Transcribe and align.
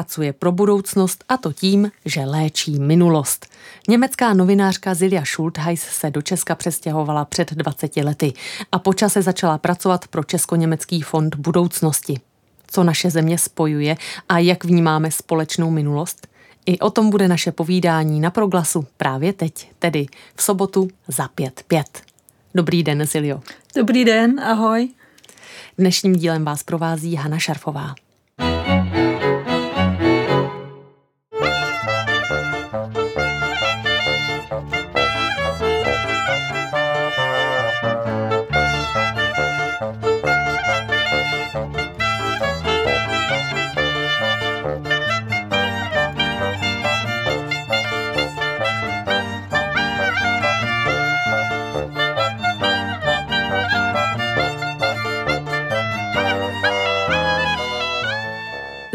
Pracuje 0.00 0.32
pro 0.32 0.52
budoucnost 0.52 1.24
a 1.28 1.36
to 1.36 1.52
tím, 1.52 1.90
že 2.04 2.24
léčí 2.24 2.78
minulost. 2.78 3.46
Německá 3.88 4.34
novinářka 4.34 4.94
Zilia 4.94 5.24
Schultheis 5.24 5.82
se 5.82 6.10
do 6.10 6.22
Česka 6.22 6.54
přestěhovala 6.54 7.24
před 7.24 7.52
20 7.52 7.96
lety 7.96 8.32
a 8.72 8.78
počase 8.78 9.22
začala 9.22 9.58
pracovat 9.58 10.08
pro 10.08 10.24
Česko-německý 10.24 11.02
fond 11.02 11.36
budoucnosti. 11.36 12.20
Co 12.66 12.84
naše 12.84 13.10
země 13.10 13.38
spojuje 13.38 13.96
a 14.28 14.38
jak 14.38 14.64
vnímáme 14.64 15.10
společnou 15.10 15.70
minulost? 15.70 16.28
I 16.66 16.78
o 16.78 16.90
tom 16.90 17.10
bude 17.10 17.28
naše 17.28 17.52
povídání 17.52 18.20
na 18.20 18.30
proglasu 18.30 18.86
právě 18.96 19.32
teď, 19.32 19.70
tedy 19.78 20.06
v 20.34 20.42
sobotu 20.42 20.88
za 21.08 21.28
pět 21.28 21.64
pět. 21.68 22.02
Dobrý 22.54 22.82
den, 22.82 23.06
Silio. 23.06 23.40
Dobrý 23.76 24.04
den, 24.04 24.40
ahoj. 24.40 24.88
Dnešním 25.78 26.12
dílem 26.12 26.44
vás 26.44 26.62
provází 26.62 27.14
Hana 27.14 27.38
Šarfová. 27.38 27.94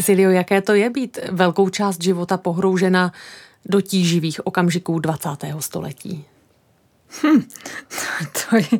Silio, 0.05 0.31
jaké 0.31 0.61
to 0.61 0.73
je 0.73 0.89
být 0.89 1.19
velkou 1.31 1.69
část 1.69 2.03
života 2.03 2.37
pohroužena 2.37 3.11
do 3.65 3.81
tíživých 3.81 4.47
okamžiků 4.47 4.99
20. 4.99 5.29
století? 5.59 6.25
Hm, 7.23 7.41
to, 8.49 8.55
je, 8.55 8.79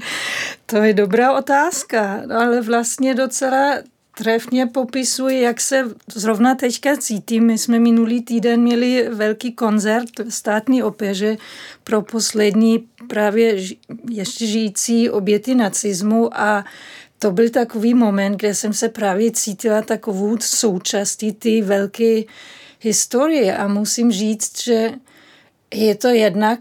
to 0.65 0.77
je 0.77 0.93
dobrá 0.93 1.37
otázka, 1.37 2.21
ale 2.37 2.61
vlastně 2.61 3.15
docela 3.15 3.75
trefně 4.17 4.65
popisuje, 4.65 5.39
jak 5.39 5.61
se 5.61 5.83
zrovna 6.15 6.55
teďka 6.55 6.97
cítím. 6.97 7.45
My 7.45 7.57
jsme 7.57 7.79
minulý 7.79 8.21
týden 8.21 8.61
měli 8.61 9.09
velký 9.09 9.51
koncert 9.51 10.19
v 10.19 10.29
státní 10.29 10.83
opeře 10.83 11.37
pro 11.83 12.01
poslední 12.01 12.87
právě 13.07 13.57
ještě 14.09 14.47
žijící 14.47 15.09
oběty 15.09 15.55
nacismu 15.55 16.39
a 16.39 16.65
to 17.19 17.31
byl 17.31 17.49
takový 17.49 17.94
moment, 17.94 18.38
kde 18.38 18.55
jsem 18.55 18.73
se 18.73 18.89
právě 18.89 19.31
cítila 19.31 19.81
takovou 19.81 20.38
součástí 20.39 21.31
té 21.31 21.61
velké 21.61 22.21
historie. 22.80 23.58
A 23.58 23.67
musím 23.67 24.11
říct, 24.11 24.63
že 24.63 24.91
je 25.73 25.95
to 25.95 26.08
jednak, 26.08 26.59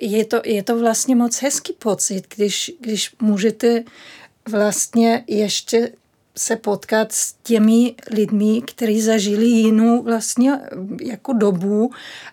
je 0.00 0.24
to, 0.24 0.42
je 0.44 0.62
to 0.62 0.78
vlastně 0.78 1.16
moc 1.16 1.42
hezký 1.42 1.72
pocit, 1.72 2.34
když, 2.36 2.72
když 2.80 3.14
můžete 3.20 3.84
vlastně 4.48 5.24
ještě 5.26 5.92
se 6.36 6.56
potkat 6.56 7.12
s 7.12 7.34
těmi 7.42 7.94
lidmi, 8.10 8.62
kteří 8.62 9.00
zažili 9.00 9.46
jinou 9.46 10.02
vlastně 10.02 10.60
jako 11.00 11.32
dobu 11.32 11.90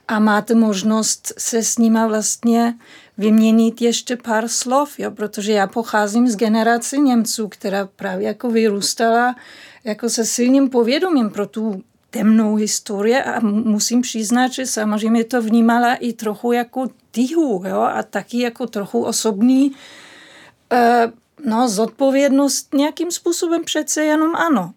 a 0.07 0.19
máte 0.19 0.55
možnost 0.55 1.33
se 1.37 1.63
s 1.63 1.77
nima 1.77 2.07
vlastně 2.07 2.73
vyměnit 3.21 3.81
ještě 3.81 4.17
pár 4.17 4.47
slov, 4.47 4.99
jo, 4.99 5.11
protože 5.11 5.51
já 5.51 5.67
pocházím 5.67 6.27
z 6.27 6.35
generace 6.35 6.97
Němců, 6.97 7.47
která 7.47 7.89
právě 7.95 8.27
jako 8.27 8.49
vyrůstala 8.49 9.35
jako 9.83 10.09
se 10.09 10.25
silným 10.25 10.69
povědomím 10.69 11.29
pro 11.29 11.47
tu 11.47 11.83
temnou 12.09 12.55
historii 12.55 13.17
a 13.17 13.39
musím 13.39 14.01
přiznat, 14.01 14.51
že 14.51 14.65
samozřejmě 14.65 15.23
to 15.23 15.41
vnímala 15.41 15.95
i 15.95 16.13
trochu 16.13 16.51
jako 16.51 16.89
tyhu 17.11 17.63
jo, 17.67 17.81
a 17.81 18.03
taky 18.03 18.39
jako 18.39 18.67
trochu 18.67 19.03
osobní 19.03 19.71
uh, 19.71 21.11
no, 21.45 21.69
zodpovědnost 21.69 22.73
nějakým 22.73 23.11
způsobem 23.11 23.63
přece 23.63 24.03
jenom 24.03 24.35
ano. 24.35 24.73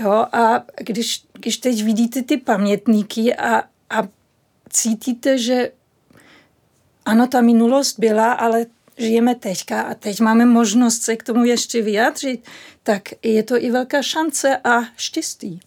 Jo, 0.00 0.26
a 0.32 0.62
když, 0.76 1.24
když 1.32 1.56
teď 1.56 1.84
vidíte 1.84 2.22
ty 2.22 2.36
pamětníky 2.36 3.36
a, 3.36 3.62
a 3.90 4.08
cítíte, 4.70 5.38
že 5.38 5.70
ano, 7.04 7.26
ta 7.26 7.40
minulost 7.40 7.98
byla, 7.98 8.32
ale 8.32 8.66
žijeme 8.98 9.34
teďka 9.34 9.82
a 9.82 9.94
teď 9.94 10.20
máme 10.20 10.46
možnost 10.46 11.02
se 11.02 11.16
k 11.16 11.22
tomu 11.22 11.44
ještě 11.44 11.82
vyjádřit, 11.82 12.44
tak 12.82 13.02
je 13.22 13.42
to 13.42 13.56
i 13.56 13.70
velká 13.70 14.02
šance 14.02 14.56
a 14.56 14.80
štěstí. 14.96 15.60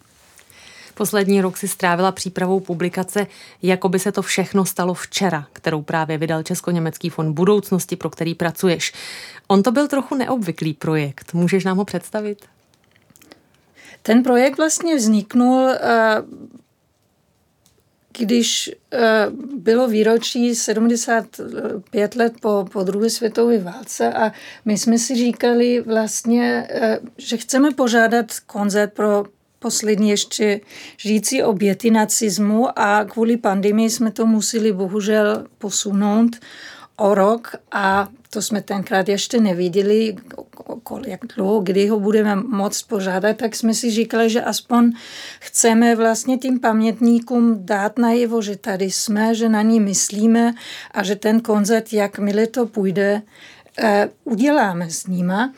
Poslední 0.93 1.41
rok 1.41 1.57
si 1.57 1.67
strávila 1.67 2.11
přípravou 2.11 2.59
publikace 2.59 3.27
Jako 3.61 3.89
by 3.89 3.99
se 3.99 4.11
to 4.11 4.21
všechno 4.21 4.65
stalo 4.65 4.93
včera, 4.93 5.47
kterou 5.53 5.81
právě 5.81 6.17
vydal 6.17 6.43
Česko-německý 6.43 7.09
fond 7.09 7.33
budoucnosti, 7.33 7.95
pro 7.95 8.09
který 8.09 8.35
pracuješ. 8.35 8.93
On 9.47 9.63
to 9.63 9.71
byl 9.71 9.87
trochu 9.87 10.15
neobvyklý 10.15 10.73
projekt. 10.73 11.33
Můžeš 11.33 11.63
nám 11.63 11.77
ho 11.77 11.85
představit? 11.85 12.45
Ten 14.01 14.23
projekt 14.23 14.57
vlastně 14.57 14.95
vzniknul 14.95 15.69
eh, 15.69 15.77
když 18.17 18.71
eh, 18.93 19.27
bylo 19.57 19.87
výročí 19.87 20.55
75 20.55 22.15
let 22.15 22.33
po, 22.41 22.65
po 22.73 22.83
druhé 22.83 23.09
světové 23.09 23.57
válce 23.57 24.13
a 24.13 24.31
my 24.65 24.77
jsme 24.77 24.97
si 24.97 25.15
říkali 25.15 25.81
vlastně, 25.81 26.67
eh, 26.69 26.99
že 27.17 27.37
chceme 27.37 27.71
požádat 27.71 28.25
koncert 28.45 28.93
pro 28.93 29.25
poslední 29.59 30.09
ještě 30.09 30.61
žijící 30.97 31.43
oběty 31.43 31.91
nacismu 31.91 32.79
a 32.79 33.05
kvůli 33.05 33.37
pandemii 33.37 33.89
jsme 33.89 34.11
to 34.11 34.25
museli 34.25 34.73
bohužel 34.73 35.45
posunout 35.57 36.35
o 36.95 37.15
rok 37.15 37.55
a 37.71 38.07
to 38.29 38.41
jsme 38.41 38.61
tenkrát 38.61 39.09
ještě 39.09 39.39
neviděli, 39.41 40.15
jak 41.07 41.19
dlouho, 41.35 41.59
kdy 41.59 41.87
ho 41.87 41.99
budeme 41.99 42.35
moct 42.35 42.81
požádat, 42.81 43.37
tak 43.37 43.55
jsme 43.55 43.73
si 43.73 43.91
říkali, 43.91 44.29
že 44.29 44.41
aspoň 44.41 44.91
chceme 45.39 45.95
vlastně 45.95 46.37
tím 46.37 46.59
pamětníkům 46.59 47.65
dát 47.65 47.97
najevo, 47.97 48.41
že 48.41 48.55
tady 48.55 48.91
jsme, 48.91 49.35
že 49.35 49.49
na 49.49 49.61
ní 49.61 49.79
myslíme 49.79 50.53
a 50.91 51.03
že 51.03 51.15
ten 51.15 51.41
koncert, 51.41 51.93
jakmile 51.93 52.47
to 52.47 52.65
půjde, 52.65 53.21
eh, 53.79 54.09
uděláme 54.23 54.89
s 54.89 55.07
nima. 55.07 55.53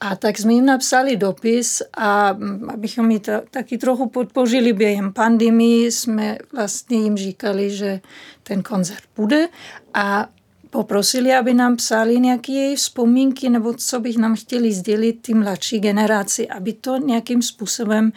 A 0.00 0.16
tak 0.16 0.38
jsme 0.38 0.52
jim 0.52 0.66
napsali 0.66 1.16
dopis 1.16 1.82
a 1.96 2.32
mm, 2.32 2.70
abychom 2.70 3.10
ji 3.10 3.20
taky 3.50 3.78
trochu 3.78 4.08
podpořili 4.08 4.72
během 4.72 5.12
pandemii, 5.12 5.92
jsme 5.92 6.38
vlastně 6.52 6.98
jim 6.98 7.16
říkali, 7.16 7.70
že 7.70 8.00
ten 8.42 8.62
koncert 8.62 9.02
bude 9.16 9.48
a 9.94 10.28
poprosili, 10.70 11.34
aby 11.34 11.54
nám 11.54 11.76
psali 11.76 12.20
nějaké 12.20 12.74
vzpomínky 12.76 13.48
nebo 13.48 13.74
co 13.74 14.00
bych 14.00 14.18
nám 14.18 14.36
chtěli 14.36 14.72
sdělit 14.72 15.22
ty 15.22 15.34
mladší 15.34 15.80
generaci, 15.80 16.48
aby 16.48 16.72
to 16.72 16.96
nějakým 16.96 17.42
způsobem 17.42 18.12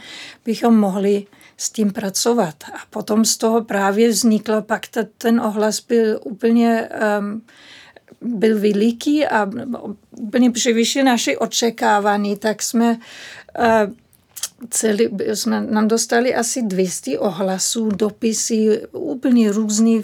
bychom 0.45 0.79
mohli 0.79 1.25
s 1.57 1.69
tím 1.69 1.93
pracovat. 1.93 2.55
A 2.73 2.77
potom 2.89 3.25
z 3.25 3.37
toho 3.37 3.63
právě 3.63 4.09
vzniklo, 4.09 4.61
pak 4.61 4.81
ten 5.17 5.41
ohlas 5.41 5.79
byl 5.79 6.19
úplně 6.23 6.89
um, 7.19 7.41
byl 8.21 8.59
veliký 8.59 9.27
a 9.27 9.49
úplně 10.11 10.51
převyšil 10.51 11.03
naše 11.03 11.37
očekávání, 11.37 12.37
tak 12.37 12.61
jsme 12.61 12.97
uh, 13.59 13.93
celý, 14.69 15.09
jsme 15.33 15.61
nám 15.61 15.87
dostali 15.87 16.35
asi 16.35 16.61
200 16.61 17.19
ohlasů, 17.19 17.89
dopisy, 17.89 18.81
úplně 18.91 19.51
různý, 19.51 20.01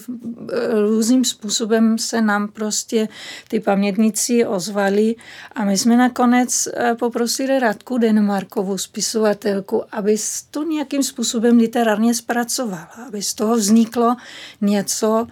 různým 0.88 1.26
způsobem 1.26 1.98
se 1.98 2.22
nám 2.22 2.48
prostě 2.48 3.08
ty 3.48 3.60
pamětníci 3.60 4.46
ozvali 4.46 5.16
a 5.56 5.66
my 5.66 5.78
jsme 5.78 5.98
nakonec 5.98 6.68
eh, 6.68 6.96
poprosili 6.96 7.60
Radku 7.60 7.98
Denmarkovou, 7.98 8.78
spisovatelku, 8.78 9.84
aby 9.92 10.18
to 10.52 10.64
nějakým 10.64 11.04
způsobem 11.04 11.58
literárně 11.58 12.14
zpracovala, 12.14 12.90
aby 13.08 13.22
z 13.22 13.34
toho 13.34 13.56
vzniklo 13.56 14.16
něco, 14.62 15.28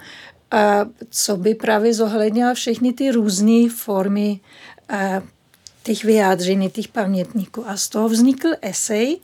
eh, 0.53 0.85
co 1.09 1.37
by 1.37 1.55
právě 1.55 1.93
zohlednilo 1.93 2.53
všechny 2.53 2.93
ty 2.93 3.11
různé 3.11 3.69
formy 3.69 4.39
eh, 4.89 5.21
těch 5.87 6.03
vyjádření, 6.03 6.69
těch 6.69 6.87
pamětníků. 6.87 7.69
A 7.69 7.77
z 7.77 7.87
toho 7.87 8.09
vznikl 8.09 8.49
esej 8.61 9.17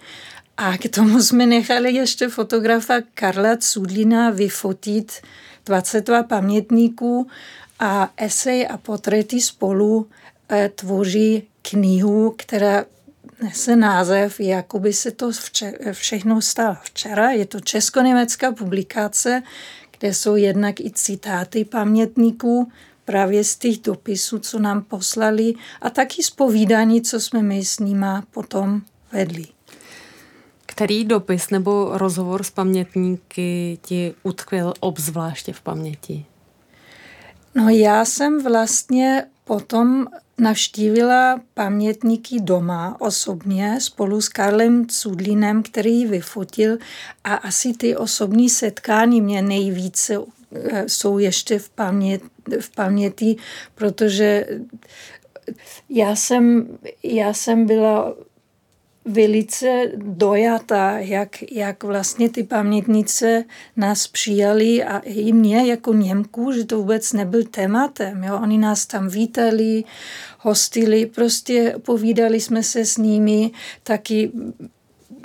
a 0.57 0.77
k 0.77 0.89
tomu 0.95 1.21
jsme 1.21 1.45
nechali 1.45 1.93
ještě 1.93 2.27
fotografa 2.27 2.93
Karla 3.13 3.57
Cudlina 3.57 4.29
vyfotit 4.29 5.11
22 5.65 6.23
pamětníků 6.23 7.27
a 7.79 8.13
esej 8.17 8.67
a 8.69 8.77
portréty 8.77 9.41
spolu 9.41 10.07
eh, 10.49 10.71
tvoří 10.75 11.43
knihu, 11.61 12.35
která 12.37 12.85
nese 13.43 13.75
název, 13.75 14.39
jako 14.39 14.79
by 14.79 14.93
se 14.93 15.11
to 15.11 15.31
vče, 15.31 15.73
všechno 15.91 16.41
stalo 16.41 16.77
včera. 16.83 17.31
Je 17.31 17.45
to 17.45 17.59
česko-německá 17.59 18.51
publikace, 18.51 19.43
kde 19.99 20.13
jsou 20.13 20.35
jednak 20.35 20.79
i 20.79 20.91
citáty 20.91 21.65
pamětníků 21.65 22.71
právě 23.05 23.43
z 23.43 23.55
těch 23.55 23.77
dopisů, 23.77 24.39
co 24.39 24.59
nám 24.59 24.81
poslali 24.81 25.53
a 25.81 25.89
taky 25.89 26.23
z 26.23 26.29
povídání, 26.29 27.01
co 27.01 27.19
jsme 27.19 27.41
my 27.41 27.65
s 27.65 27.79
nima 27.79 28.23
potom 28.31 28.81
vedli. 29.11 29.45
Který 30.65 31.05
dopis 31.05 31.49
nebo 31.49 31.89
rozhovor 31.97 32.43
s 32.43 32.51
pamětníky 32.51 33.79
ti 33.81 34.13
utkvěl 34.23 34.73
obzvláště 34.79 35.53
v 35.53 35.61
paměti? 35.61 36.25
No 37.55 37.69
já 37.69 38.05
jsem 38.05 38.43
vlastně 38.43 39.25
potom 39.43 40.07
navštívila 40.37 41.41
pamětníky 41.53 42.39
doma 42.39 42.95
osobně 42.99 43.81
spolu 43.81 44.21
s 44.21 44.29
Karlem 44.29 44.87
Cudlinem, 44.87 45.63
který 45.63 45.99
ji 45.99 46.07
vyfotil 46.07 46.77
a 47.23 47.35
asi 47.35 47.73
ty 47.73 47.95
osobní 47.95 48.49
setkání 48.49 49.21
mě 49.21 49.41
nejvíce 49.41 50.17
jsou 50.87 51.17
ještě 51.17 51.59
v, 51.59 51.69
pamět, 51.69 52.21
v 52.59 52.75
paměti, 52.75 53.35
protože 53.75 54.47
já 55.89 56.15
jsem, 56.15 56.67
já 57.03 57.33
jsem 57.33 57.65
byla 57.65 58.15
velice 59.05 59.91
dojata, 59.95 60.99
jak, 60.99 61.51
jak 61.51 61.83
vlastně 61.83 62.29
ty 62.29 62.43
pamětnice 62.43 63.43
nás 63.75 64.07
přijali 64.07 64.83
a 64.83 64.99
i 64.99 65.33
mě 65.33 65.65
jako 65.65 65.93
Němku, 65.93 66.51
že 66.51 66.65
to 66.65 66.77
vůbec 66.77 67.13
nebyl 67.13 67.43
tématem. 67.43 68.23
Jo? 68.23 68.39
Oni 68.43 68.57
nás 68.57 68.85
tam 68.85 69.09
vítali, 69.09 69.83
hostili, 70.39 71.05
prostě 71.05 71.75
povídali 71.85 72.41
jsme 72.41 72.63
se 72.63 72.85
s 72.85 72.97
nimi, 72.97 73.51
taky 73.83 74.31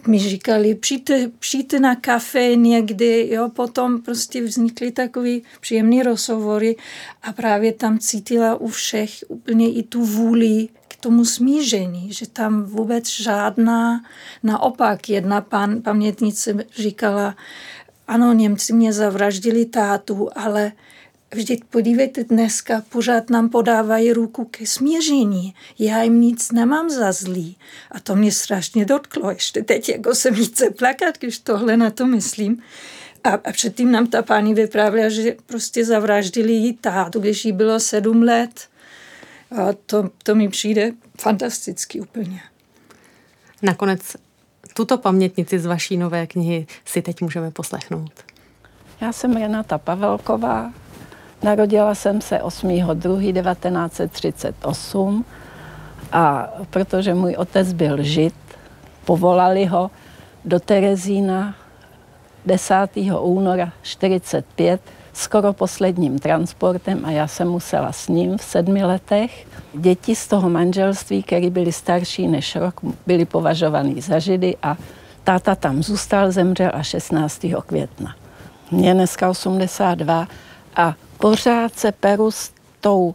mi 0.08 0.18
říkali, 0.18 0.74
přijďte, 0.74 1.30
přijďte 1.38 1.80
na 1.80 1.94
kafe 1.96 2.56
někdy, 2.56 3.28
jo, 3.32 3.48
potom 3.48 4.02
prostě 4.02 4.42
vznikly 4.42 4.90
takový 4.92 5.42
příjemný 5.60 6.02
rozhovory 6.02 6.76
a 7.22 7.32
právě 7.32 7.72
tam 7.72 7.98
cítila 7.98 8.54
u 8.54 8.68
všech 8.68 9.10
úplně 9.28 9.72
i 9.72 9.82
tu 9.82 10.04
vůli 10.04 10.68
tomu 11.00 11.24
smíření, 11.24 12.12
že 12.12 12.28
tam 12.28 12.62
vůbec 12.62 13.08
žádná, 13.08 14.04
naopak 14.42 15.08
jedna 15.08 15.40
pan, 15.40 15.82
pamětnice 15.82 16.54
říkala, 16.76 17.36
ano, 18.08 18.32
Němci 18.32 18.72
mě 18.72 18.92
zavraždili 18.92 19.66
tátu, 19.66 20.28
ale 20.34 20.72
Vždyť 21.34 21.64
podívejte, 21.64 22.24
dneska 22.24 22.82
pořád 22.88 23.30
nám 23.30 23.48
podávají 23.48 24.12
ruku 24.12 24.44
ke 24.44 24.66
smíření. 24.66 25.54
Já 25.78 26.02
jim 26.02 26.20
nic 26.20 26.52
nemám 26.52 26.90
za 26.90 27.12
zlý. 27.12 27.56
A 27.90 28.00
to 28.00 28.16
mě 28.16 28.32
strašně 28.32 28.84
dotklo. 28.84 29.30
Ještě 29.30 29.62
teď 29.62 29.88
jako 29.88 30.14
se 30.14 30.30
mi 30.30 30.44
chce 30.44 30.70
plakat, 30.70 31.18
když 31.18 31.38
tohle 31.38 31.76
na 31.76 31.90
to 31.90 32.06
myslím. 32.06 32.62
A, 33.24 33.30
a 33.30 33.52
předtím 33.52 33.92
nám 33.92 34.06
ta 34.06 34.22
paní 34.22 34.54
vyprávěla, 34.54 35.08
že 35.08 35.36
prostě 35.46 35.84
zavraždili 35.84 36.52
jí 36.52 36.72
tátu, 36.72 37.20
když 37.20 37.44
jí 37.44 37.52
bylo 37.52 37.80
sedm 37.80 38.22
let. 38.22 38.68
A 39.50 39.72
to, 39.86 40.10
to 40.22 40.34
mi 40.34 40.48
přijde 40.48 40.92
fantasticky 41.20 42.00
úplně. 42.00 42.40
Nakonec 43.62 44.16
tuto 44.74 44.98
pamětnici 44.98 45.58
z 45.58 45.66
vaší 45.66 45.96
nové 45.96 46.26
knihy 46.26 46.66
si 46.84 47.02
teď 47.02 47.20
můžeme 47.20 47.50
poslechnout. 47.50 48.12
Já 49.00 49.12
jsem 49.12 49.36
Renata 49.36 49.78
Pavelková, 49.78 50.72
narodila 51.42 51.94
jsem 51.94 52.20
se 52.20 52.38
8.2.1938 52.38 55.24
a 56.12 56.48
protože 56.70 57.14
můj 57.14 57.34
otec 57.34 57.72
byl 57.72 58.02
žid, 58.02 58.34
povolali 59.04 59.66
ho 59.66 59.90
do 60.44 60.60
Terezína 60.60 61.54
10. 62.46 62.74
února 63.20 63.72
45 63.82 64.80
skoro 65.12 65.52
posledním 65.52 66.18
transportem 66.18 67.04
a 67.04 67.10
já 67.10 67.26
jsem 67.26 67.48
musela 67.48 67.92
s 67.92 68.08
ním 68.08 68.38
v 68.38 68.42
sedmi 68.42 68.84
letech. 68.84 69.46
Děti 69.74 70.16
z 70.16 70.28
toho 70.28 70.50
manželství, 70.50 71.22
které 71.22 71.50
byly 71.50 71.72
starší 71.72 72.28
než 72.28 72.56
rok, 72.56 72.80
byly 73.06 73.24
považovaný 73.24 74.00
za 74.00 74.18
židy 74.18 74.56
a 74.62 74.76
táta 75.24 75.54
tam 75.54 75.82
zůstal, 75.82 76.32
zemřel 76.32 76.70
a 76.74 76.82
16. 76.82 77.46
května. 77.66 78.14
Mě 78.70 78.94
dneska 78.94 79.30
82 79.30 80.28
a 80.76 80.94
pořád 81.18 81.78
se 81.78 81.92
peru 81.92 82.30
s 82.30 82.50
tou 82.80 83.14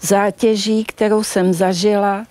zátěží, 0.00 0.84
kterou 0.84 1.24
jsem 1.24 1.52
zažila 1.52 2.24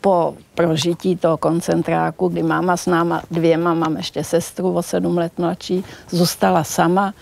po 0.00 0.34
prožití 0.54 1.16
toho 1.16 1.36
koncentráku, 1.36 2.28
kdy 2.28 2.42
máma 2.42 2.76
s 2.76 2.86
náma 2.86 3.22
dvěma, 3.30 3.74
mám 3.74 3.96
ještě 3.96 4.24
sestru 4.24 4.72
o 4.72 4.82
sedm 4.82 5.18
let 5.18 5.32
mladší, 5.38 5.84
zůstala 6.10 6.64
sama 6.64 7.14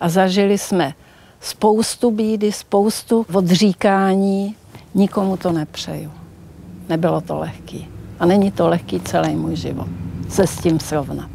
a 0.00 0.08
zažili 0.08 0.58
jsme 0.58 0.94
spoustu 1.40 2.10
bídy, 2.10 2.52
spoustu 2.52 3.26
odříkání. 3.32 4.56
Nikomu 4.94 5.36
to 5.36 5.52
nepřeju. 5.52 6.12
Nebylo 6.88 7.20
to 7.20 7.38
lehký. 7.38 7.88
A 8.20 8.26
není 8.26 8.50
to 8.50 8.68
lehký 8.68 9.00
celý 9.00 9.36
můj 9.36 9.56
život 9.56 9.88
se 10.32 10.46
s 10.46 10.56
tím 10.56 10.80
srovnat. 10.80 11.30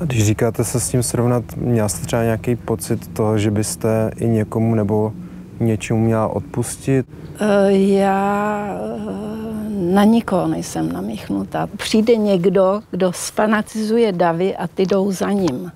A 0.00 0.04
když 0.04 0.26
říkáte 0.26 0.64
se 0.64 0.80
s 0.80 0.88
tím 0.88 1.02
srovnat, 1.02 1.56
měla 1.56 1.88
jste 1.88 2.06
třeba 2.06 2.22
nějaký 2.22 2.56
pocit 2.56 3.14
toho, 3.14 3.38
že 3.38 3.50
byste 3.50 4.10
i 4.16 4.28
někomu 4.28 4.74
nebo 4.74 5.12
něčemu 5.60 6.00
měla 6.00 6.28
odpustit? 6.28 7.06
Eh, 7.40 7.72
já 7.72 8.66
eh, 8.68 9.54
na 9.92 10.04
nikoho 10.04 10.46
nejsem 10.48 10.92
namíchnutá. 10.92 11.68
Přijde 11.76 12.16
někdo, 12.16 12.82
kdo 12.90 13.12
sfanatizuje 13.12 14.12
davy 14.12 14.56
a 14.56 14.66
ty 14.66 14.86
jdou 14.86 15.12
za 15.12 15.30
ním. 15.30 15.72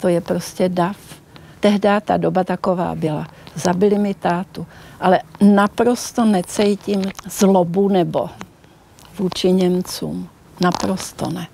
To 0.00 0.08
je 0.08 0.20
prostě 0.20 0.68
dav. 0.68 0.96
Tehdy 1.60 1.88
ta 2.04 2.16
doba 2.16 2.44
taková 2.44 2.94
byla. 2.94 3.26
Zabili 3.54 3.98
mi 3.98 4.14
tátu, 4.14 4.66
ale 5.00 5.20
naprosto 5.40 6.24
necítím 6.24 7.02
zlobu 7.30 7.88
nebo 7.88 8.30
vůči 9.18 9.52
Němcům. 9.52 10.28
Naprosto 10.60 11.30
ne. 11.30 11.46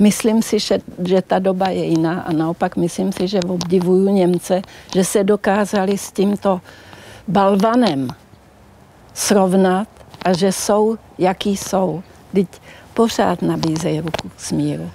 Myslím 0.00 0.42
si, 0.42 0.58
že, 0.58 0.78
že 1.04 1.22
ta 1.22 1.38
doba 1.38 1.68
je 1.68 1.84
jiná 1.84 2.20
a 2.20 2.32
naopak 2.32 2.76
myslím 2.76 3.12
si, 3.12 3.28
že 3.28 3.40
obdivuju 3.40 4.08
Němce, 4.08 4.62
že 4.94 5.04
se 5.04 5.24
dokázali 5.24 5.98
s 5.98 6.12
tímto 6.12 6.60
balvanem 7.28 8.08
srovnat 9.14 9.88
a 10.24 10.32
že 10.32 10.52
jsou, 10.52 10.98
jaký 11.18 11.56
jsou. 11.56 12.02
Teď 12.32 12.48
pořád 12.94 13.42
nabízejí 13.42 14.00
ruku 14.00 14.30
smíru. 14.36 14.90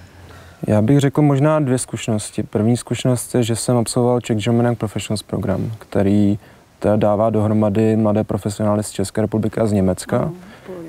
Já 0.68 0.82
bych 0.82 1.00
řekl 1.00 1.22
možná 1.22 1.60
dvě 1.60 1.78
zkušenosti. 1.78 2.44
První 2.44 2.78
zkušenost 2.78 3.36
je, 3.36 3.44
že 3.44 3.56
jsem 3.56 3.78
absolvoval 3.78 4.22
Czech 4.22 4.38
German 4.38 4.76
Professionals 4.76 5.24
program, 5.24 5.72
který 5.80 6.40
teda 6.80 6.96
dává 6.96 7.30
dohromady 7.30 7.96
mladé 7.96 8.24
profesionály 8.24 8.84
z 8.84 8.92
České 8.92 9.22
republiky 9.22 9.60
a 9.60 9.66
z 9.66 9.72
Německa. 9.72 10.26
Mm, 10.26 10.34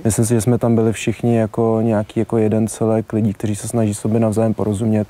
Myslím 0.04 0.25
si, 0.25 0.35
že 0.35 0.40
jsme 0.40 0.59
tam 0.59 0.75
byli 0.75 0.92
všichni 0.92 1.37
jako 1.37 1.78
nějaký 1.83 2.21
jako 2.21 2.38
jeden 2.38 2.68
celek 2.68 3.12
lidí, 3.12 3.33
kteří 3.33 3.57
se 3.57 3.68
snaží 3.68 3.95
sobě 3.95 4.21
navzájem 4.21 4.54
porozumět. 4.54 5.09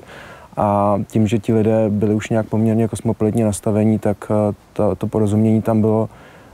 A 0.57 0.99
tím, 1.07 1.27
že 1.27 1.39
ti 1.39 1.53
lidé 1.53 1.85
byli 1.89 2.15
už 2.15 2.29
nějak 2.29 2.47
poměrně 2.47 2.87
kosmopolitně 2.87 3.45
nastavení, 3.45 3.99
tak 3.99 4.17
eh, 4.31 4.55
to, 4.73 4.95
to 4.95 5.07
porozumění 5.07 5.61
tam 5.61 5.81
bylo 5.81 6.09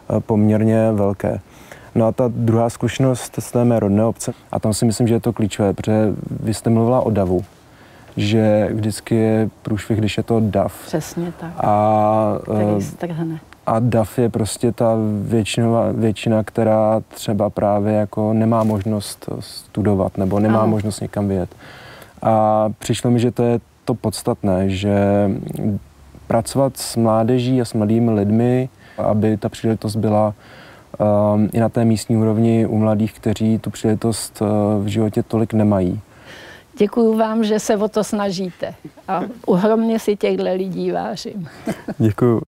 eh, 0.10 0.20
poměrně 0.20 0.92
velké. 0.92 1.40
No 1.96 2.08
a 2.08 2.12
ta 2.12 2.24
druhá 2.28 2.70
zkušenost 2.70 3.36
z 3.40 3.52
té 3.52 3.66
mé 3.66 3.80
rodné 3.80 4.06
obce, 4.06 4.32
a 4.52 4.60
tam 4.60 4.74
si 4.74 4.86
myslím, 4.86 5.08
že 5.08 5.14
je 5.14 5.20
to 5.20 5.34
klíčové, 5.34 5.74
protože 5.74 6.14
vy 6.40 6.54
jste 6.54 6.70
mluvila 6.70 7.02
o 7.02 7.10
davu 7.10 7.46
že 8.18 8.70
vždycky 8.74 9.16
je 9.16 9.50
průšvih, 9.62 9.98
když 9.98 10.18
je 10.18 10.24
to 10.24 10.40
DAF. 10.40 10.86
Přesně 10.86 11.34
tak. 11.40 11.52
A, 11.58 12.40
Který 12.44 12.66
eh, 12.78 12.82
strhne. 12.82 13.40
A 13.66 13.80
DAF 13.80 14.20
je 14.20 14.30
prostě 14.30 14.72
ta 14.72 14.96
většinová, 15.22 15.92
většina, 15.92 16.44
která 16.44 17.02
třeba 17.08 17.50
právě 17.50 17.94
jako 17.94 18.34
nemá 18.34 18.64
možnost 18.64 19.30
studovat 19.40 20.18
nebo 20.18 20.40
nemá 20.40 20.60
ano. 20.60 20.68
možnost 20.68 21.02
někam 21.02 21.28
vyjet. 21.28 21.56
A 22.22 22.66
přišlo 22.80 23.12
mi, 23.12 23.20
že 23.20 23.32
to 23.32 23.44
je 23.44 23.60
to 23.86 23.94
podstatné, 23.94 24.70
že 24.70 24.96
pracovat 26.28 26.78
s 26.78 26.96
mládeží 26.96 27.62
a 27.62 27.66
s 27.66 27.74
mladými 27.74 28.12
lidmi, 28.12 28.70
aby 28.98 29.38
ta 29.38 29.50
příležitost 29.50 29.96
byla 29.96 30.34
um, 31.34 31.50
i 31.54 31.60
na 31.60 31.70
té 31.70 31.86
místní 31.86 32.18
úrovni 32.18 32.66
u 32.66 32.78
mladých, 32.78 33.14
kteří 33.14 33.58
tu 33.58 33.70
příležitost 33.70 34.42
uh, 34.42 34.48
v 34.84 34.88
životě 34.88 35.24
tolik 35.24 35.54
nemají. 35.54 36.00
Děkuji 36.78 37.18
vám, 37.18 37.44
že 37.44 37.60
se 37.60 37.78
o 37.78 37.88
to 37.88 38.04
snažíte 38.04 38.74
a 39.08 39.22
ohromně 39.46 40.00
si 40.00 40.16
těchto 40.16 40.44
lidí 40.44 40.92
vážím. 40.92 41.48
Děkuji. 41.98 42.55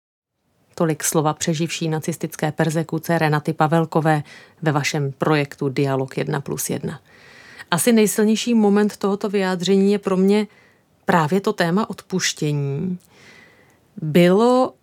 Tolik 0.77 1.03
slova 1.03 1.33
přeživší 1.33 1.89
nacistické 1.89 2.51
persekuce 2.51 3.17
Renaty 3.17 3.53
Pavelkové 3.53 4.23
ve 4.61 4.71
vašem 4.71 5.11
projektu 5.11 5.69
Dialog 5.69 6.17
1 6.17 6.41
plus 6.41 6.69
1. 6.69 6.99
Asi 7.71 7.93
nejsilnější 7.93 8.53
moment 8.53 8.97
tohoto 8.97 9.29
vyjádření 9.29 9.91
je 9.91 9.99
pro 9.99 10.17
mě 10.17 10.47
právě 11.05 11.41
to 11.41 11.53
téma 11.53 11.89
odpuštění. 11.89 12.99
Bylo 14.01 14.73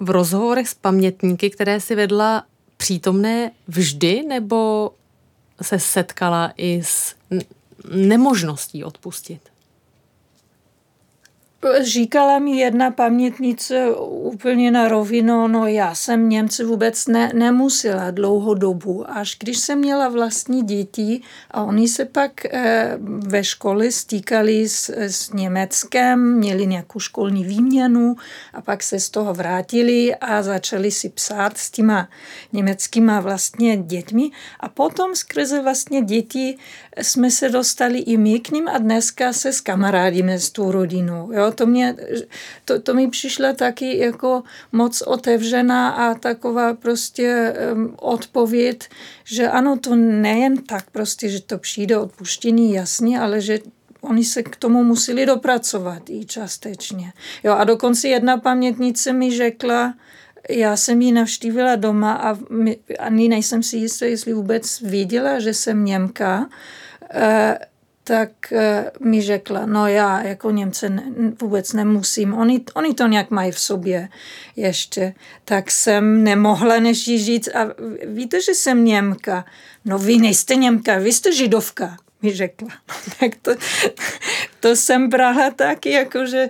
v 0.00 0.10
rozhovorech 0.10 0.68
s 0.68 0.74
pamětníky, 0.74 1.50
které 1.50 1.80
si 1.80 1.94
vedla 1.94 2.44
přítomné 2.76 3.50
vždy, 3.68 4.22
nebo 4.28 4.90
se 5.62 5.78
setkala 5.78 6.52
i 6.56 6.82
s 6.84 7.14
nemožností 7.94 8.84
odpustit? 8.84 9.53
Říkala 11.80 12.38
mi 12.38 12.56
jedna 12.56 12.90
pamětnice 12.90 13.90
úplně 14.06 14.70
na 14.70 14.88
rovinu, 14.88 15.48
no 15.48 15.66
já 15.66 15.94
jsem 15.94 16.28
Němce 16.28 16.64
vůbec 16.64 17.06
ne, 17.06 17.30
nemusela 17.34 18.10
dlouhou 18.10 18.54
dobu. 18.54 19.10
Až 19.10 19.36
když 19.40 19.58
jsem 19.58 19.78
měla 19.78 20.08
vlastní 20.08 20.62
děti 20.62 21.20
a 21.50 21.62
oni 21.62 21.88
se 21.88 22.04
pak 22.04 22.44
eh, 22.44 22.98
ve 23.00 23.44
škole 23.44 23.90
stýkali 23.90 24.68
s, 24.68 24.90
s 24.90 25.32
Německem, 25.32 26.34
měli 26.34 26.66
nějakou 26.66 26.98
školní 26.98 27.44
výměnu 27.44 28.16
a 28.54 28.62
pak 28.62 28.82
se 28.82 29.00
z 29.00 29.10
toho 29.10 29.34
vrátili 29.34 30.14
a 30.14 30.42
začali 30.42 30.90
si 30.90 31.08
psát 31.08 31.58
s 31.58 31.70
těma 31.70 32.08
německýma 32.52 33.20
vlastně 33.20 33.76
dětmi. 33.76 34.30
A 34.60 34.68
potom 34.68 35.16
skrze 35.16 35.62
vlastně 35.62 36.02
děti 36.02 36.56
jsme 37.02 37.30
se 37.30 37.48
dostali 37.48 37.98
i 37.98 38.16
my 38.16 38.40
k 38.40 38.50
ním 38.50 38.68
a 38.68 38.78
dneska 38.78 39.32
se 39.32 39.52
s 39.52 39.60
kamarádíme 39.60 40.38
s 40.38 40.50
tou 40.50 40.70
rodinou. 40.70 41.32
Jo? 41.32 41.53
To, 41.54 41.66
mě, 41.66 41.96
to, 42.64 42.80
to 42.80 42.94
mi 42.94 43.10
přišla 43.10 43.52
taky 43.52 43.98
jako 43.98 44.42
moc 44.72 45.02
otevřená 45.02 45.90
a 45.90 46.14
taková 46.14 46.74
prostě 46.74 47.54
um, 47.72 47.94
odpověď, 48.00 48.88
že 49.24 49.48
ano, 49.48 49.78
to 49.78 49.94
nejen 49.96 50.56
tak 50.56 50.90
prostě, 50.90 51.28
že 51.28 51.40
to 51.40 51.58
přijde 51.58 51.98
odpuštění 51.98 52.72
jasně, 52.72 53.20
ale 53.20 53.40
že 53.40 53.58
oni 54.00 54.24
se 54.24 54.42
k 54.42 54.56
tomu 54.56 54.84
museli 54.84 55.26
dopracovat 55.26 56.10
i 56.10 56.24
částečně. 56.24 57.12
Jo, 57.44 57.52
a 57.52 57.64
dokonce 57.64 58.08
jedna 58.08 58.36
pamětnice 58.36 59.12
mi 59.12 59.36
řekla, 59.36 59.94
já 60.50 60.76
jsem 60.76 61.02
ji 61.02 61.12
navštívila 61.12 61.76
doma 61.76 62.12
a 62.12 62.38
ani 62.98 63.28
nejsem 63.28 63.62
si 63.62 63.76
jistá, 63.76 64.06
jestli 64.06 64.32
vůbec 64.32 64.80
věděla, 64.80 65.40
že 65.40 65.54
jsem 65.54 65.84
Němka, 65.84 66.48
Eh, 67.10 67.58
tak 68.04 68.52
eh, 68.52 68.90
mi 69.00 69.22
řekla, 69.22 69.66
no 69.66 69.86
já 69.86 70.22
jako 70.22 70.50
Němce 70.50 70.92
vůbec 71.40 71.72
nemusím, 71.72 72.34
oni, 72.34 72.60
oni 72.74 72.94
to 72.94 73.06
nějak 73.06 73.30
mají 73.30 73.52
v 73.52 73.58
sobě 73.58 74.08
ještě, 74.56 75.14
tak 75.44 75.70
jsem 75.70 76.24
nemohla 76.24 76.80
než 76.80 77.06
jí 77.08 77.24
říct, 77.24 77.48
a 77.48 77.74
víte, 78.06 78.40
že 78.40 78.54
jsem 78.54 78.84
Němka, 78.84 79.44
no 79.84 79.98
vy 79.98 80.18
nejste 80.18 80.54
Němka, 80.54 80.98
vy 80.98 81.12
jste 81.12 81.32
Židovka, 81.32 81.96
mi 82.22 82.32
řekla. 82.32 82.68
tak 83.20 83.32
to, 83.42 83.54
to 84.60 84.76
jsem 84.76 85.08
brala 85.08 85.50
taky, 85.50 85.90
jakože 85.90 86.48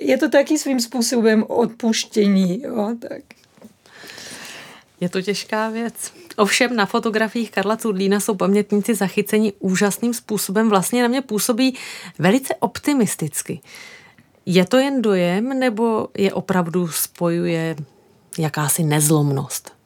je 0.00 0.18
to 0.18 0.28
taky 0.28 0.58
svým 0.58 0.80
způsobem 0.80 1.44
odpuštění, 1.48 2.62
jo, 2.62 2.94
tak. 3.00 3.37
Je 5.00 5.08
to 5.08 5.22
těžká 5.22 5.68
věc. 5.68 5.94
Ovšem 6.36 6.76
na 6.76 6.86
fotografiích 6.86 7.50
Karla 7.50 7.76
Cudlína 7.76 8.20
jsou 8.20 8.34
pamětníci 8.34 8.94
zachyceni 8.94 9.52
úžasným 9.58 10.14
způsobem. 10.14 10.68
Vlastně 10.68 11.02
na 11.02 11.08
mě 11.08 11.22
působí 11.22 11.76
velice 12.18 12.54
optimisticky. 12.54 13.60
Je 14.46 14.66
to 14.66 14.76
jen 14.76 15.02
dojem, 15.02 15.58
nebo 15.58 16.08
je 16.14 16.32
opravdu 16.32 16.88
spojuje 16.88 17.76
jakási 18.38 18.82
nezlomnost? 18.82 19.77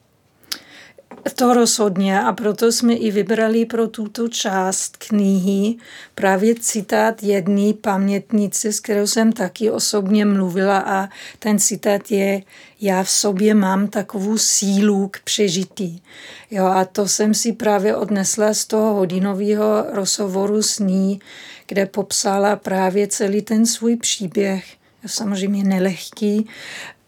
To 1.35 1.53
rozhodně 1.53 2.21
a 2.21 2.33
proto 2.33 2.71
jsme 2.71 2.93
i 2.93 3.11
vybrali 3.11 3.65
pro 3.65 3.87
tuto 3.87 4.27
část 4.27 4.97
knihy 4.97 5.75
právě 6.15 6.55
citát 6.55 7.23
jedné 7.23 7.73
pamětnice, 7.73 8.73
s 8.73 8.79
kterou 8.79 9.07
jsem 9.07 9.31
taky 9.31 9.71
osobně 9.71 10.25
mluvila 10.25 10.79
a 10.79 11.09
ten 11.39 11.59
citát 11.59 12.11
je 12.11 12.41
já 12.81 13.03
v 13.03 13.09
sobě 13.09 13.53
mám 13.53 13.87
takovou 13.87 14.37
sílu 14.37 15.07
k 15.07 15.19
přežití. 15.19 16.03
Jo, 16.51 16.65
a 16.65 16.85
to 16.85 17.07
jsem 17.07 17.33
si 17.33 17.53
právě 17.53 17.95
odnesla 17.95 18.53
z 18.53 18.65
toho 18.65 18.93
hodinového 18.93 19.85
rozhovoru 19.91 20.61
s 20.61 20.79
ní, 20.79 21.19
kde 21.67 21.85
popsala 21.85 22.55
právě 22.55 23.07
celý 23.07 23.41
ten 23.41 23.65
svůj 23.65 23.95
příběh, 23.95 24.65
samozřejmě 25.05 25.63
nelehký, 25.63 26.47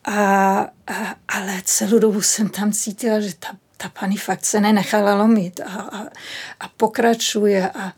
a, 0.05 0.59
a, 0.87 1.15
ale 1.27 1.61
celou 1.63 1.99
dobu 1.99 2.21
jsem 2.21 2.49
tam 2.49 2.71
cítila, 2.71 3.19
že 3.19 3.33
ta 3.39 3.47
ta 3.77 3.89
paní 3.99 4.17
fakt 4.17 4.45
se 4.45 4.61
nenechala 4.61 5.15
lomit 5.15 5.59
a, 5.59 5.81
a, 5.81 6.01
a 6.59 6.67
pokračuje 6.77 7.69
a, 7.69 7.93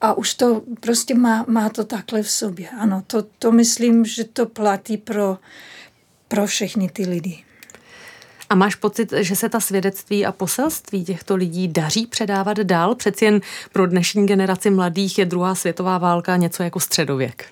a 0.00 0.14
už 0.14 0.34
to 0.34 0.62
prostě 0.80 1.14
má, 1.14 1.44
má 1.48 1.68
to 1.68 1.84
takhle 1.84 2.22
v 2.22 2.30
sobě. 2.30 2.68
Ano, 2.68 3.02
to, 3.06 3.22
to 3.38 3.52
myslím, 3.52 4.04
že 4.04 4.24
to 4.24 4.46
platí 4.46 4.96
pro, 4.96 5.38
pro 6.28 6.46
všechny 6.46 6.88
ty 6.88 7.06
lidi. 7.06 7.44
A 8.50 8.54
máš 8.54 8.74
pocit, 8.74 9.12
že 9.16 9.36
se 9.36 9.48
ta 9.48 9.60
svědectví 9.60 10.26
a 10.26 10.32
poselství 10.32 11.04
těchto 11.04 11.36
lidí 11.36 11.68
daří 11.68 12.06
předávat 12.06 12.56
dál? 12.56 12.94
Přeci 12.94 13.24
jen 13.24 13.40
pro 13.72 13.86
dnešní 13.86 14.26
generaci 14.26 14.70
mladých 14.70 15.18
je 15.18 15.24
druhá 15.24 15.54
světová 15.54 15.98
válka 15.98 16.36
něco 16.36 16.62
jako 16.62 16.80
středověk. 16.80 17.46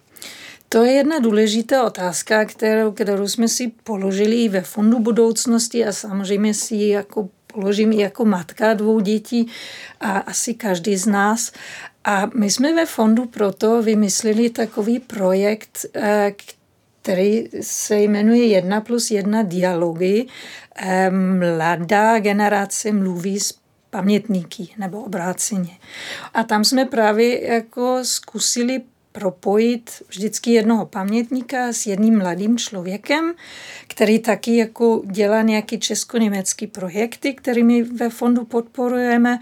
To 0.68 0.84
je 0.84 0.92
jedna 0.92 1.18
důležitá 1.18 1.84
otázka, 1.84 2.44
kterou, 2.44 2.92
kterou 2.92 3.28
jsme 3.28 3.48
si 3.48 3.68
položili 3.84 4.48
ve 4.48 4.60
Fondu 4.60 4.98
budoucnosti 4.98 5.86
a 5.86 5.92
samozřejmě 5.92 6.54
si 6.54 6.74
ji 6.74 6.88
jako 6.88 7.28
položím 7.46 7.92
i 7.92 7.96
jako 7.96 8.24
matka 8.24 8.74
dvou 8.74 9.00
dětí 9.00 9.46
a 10.00 10.18
asi 10.18 10.54
každý 10.54 10.96
z 10.96 11.06
nás. 11.06 11.52
A 12.04 12.30
my 12.34 12.50
jsme 12.50 12.74
ve 12.74 12.86
fondu 12.86 13.26
proto 13.26 13.82
vymysleli 13.82 14.50
takový 14.50 14.98
projekt, 14.98 15.86
eh, 15.94 16.34
který 17.02 17.48
se 17.60 18.00
jmenuje 18.00 18.46
Jedna 18.46 18.80
plus 18.80 19.10
jedna 19.10 19.42
dialogy. 19.42 20.26
Eh, 20.76 21.10
mladá 21.10 22.18
generace 22.18 22.92
mluví 22.92 23.40
s 23.40 23.54
pamětníky 23.90 24.68
nebo 24.78 25.02
obráceně. 25.02 25.78
A 26.34 26.42
tam 26.42 26.64
jsme 26.64 26.84
právě 26.84 27.52
jako 27.52 27.98
zkusili 28.02 28.82
propojit 29.20 30.02
vždycky 30.08 30.52
jednoho 30.52 30.86
pamětníka 30.86 31.72
s 31.72 31.86
jedním 31.86 32.18
mladým 32.18 32.58
člověkem, 32.58 33.34
který 33.88 34.18
taky 34.18 34.56
jako 34.56 35.02
dělá 35.04 35.42
nějaký 35.42 35.78
česko-německý 35.78 36.66
projekty, 36.66 37.34
kterými 37.34 37.82
ve 37.82 38.10
fondu 38.10 38.44
podporujeme. 38.44 39.38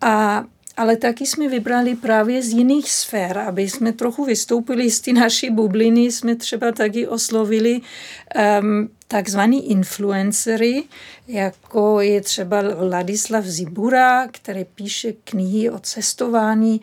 A 0.00 0.44
ale 0.78 0.96
taky 0.96 1.26
jsme 1.26 1.48
vybrali 1.48 1.94
právě 1.94 2.42
z 2.42 2.48
jiných 2.48 2.90
sfér, 2.90 3.38
aby 3.38 3.68
jsme 3.68 3.92
trochu 3.92 4.24
vystoupili 4.24 4.90
z 4.90 5.00
té 5.00 5.12
naší 5.12 5.50
bubliny, 5.50 6.12
jsme 6.12 6.36
třeba 6.36 6.72
taky 6.72 7.08
oslovili 7.08 7.80
um, 7.80 8.88
takzvaný 9.08 9.70
influencery, 9.70 10.84
jako 11.28 12.00
je 12.00 12.20
třeba 12.20 12.62
Ladislav 12.90 13.44
Zibura, 13.44 14.28
který 14.28 14.64
píše 14.64 15.12
knihy 15.12 15.70
o 15.70 15.78
cestování 15.78 16.80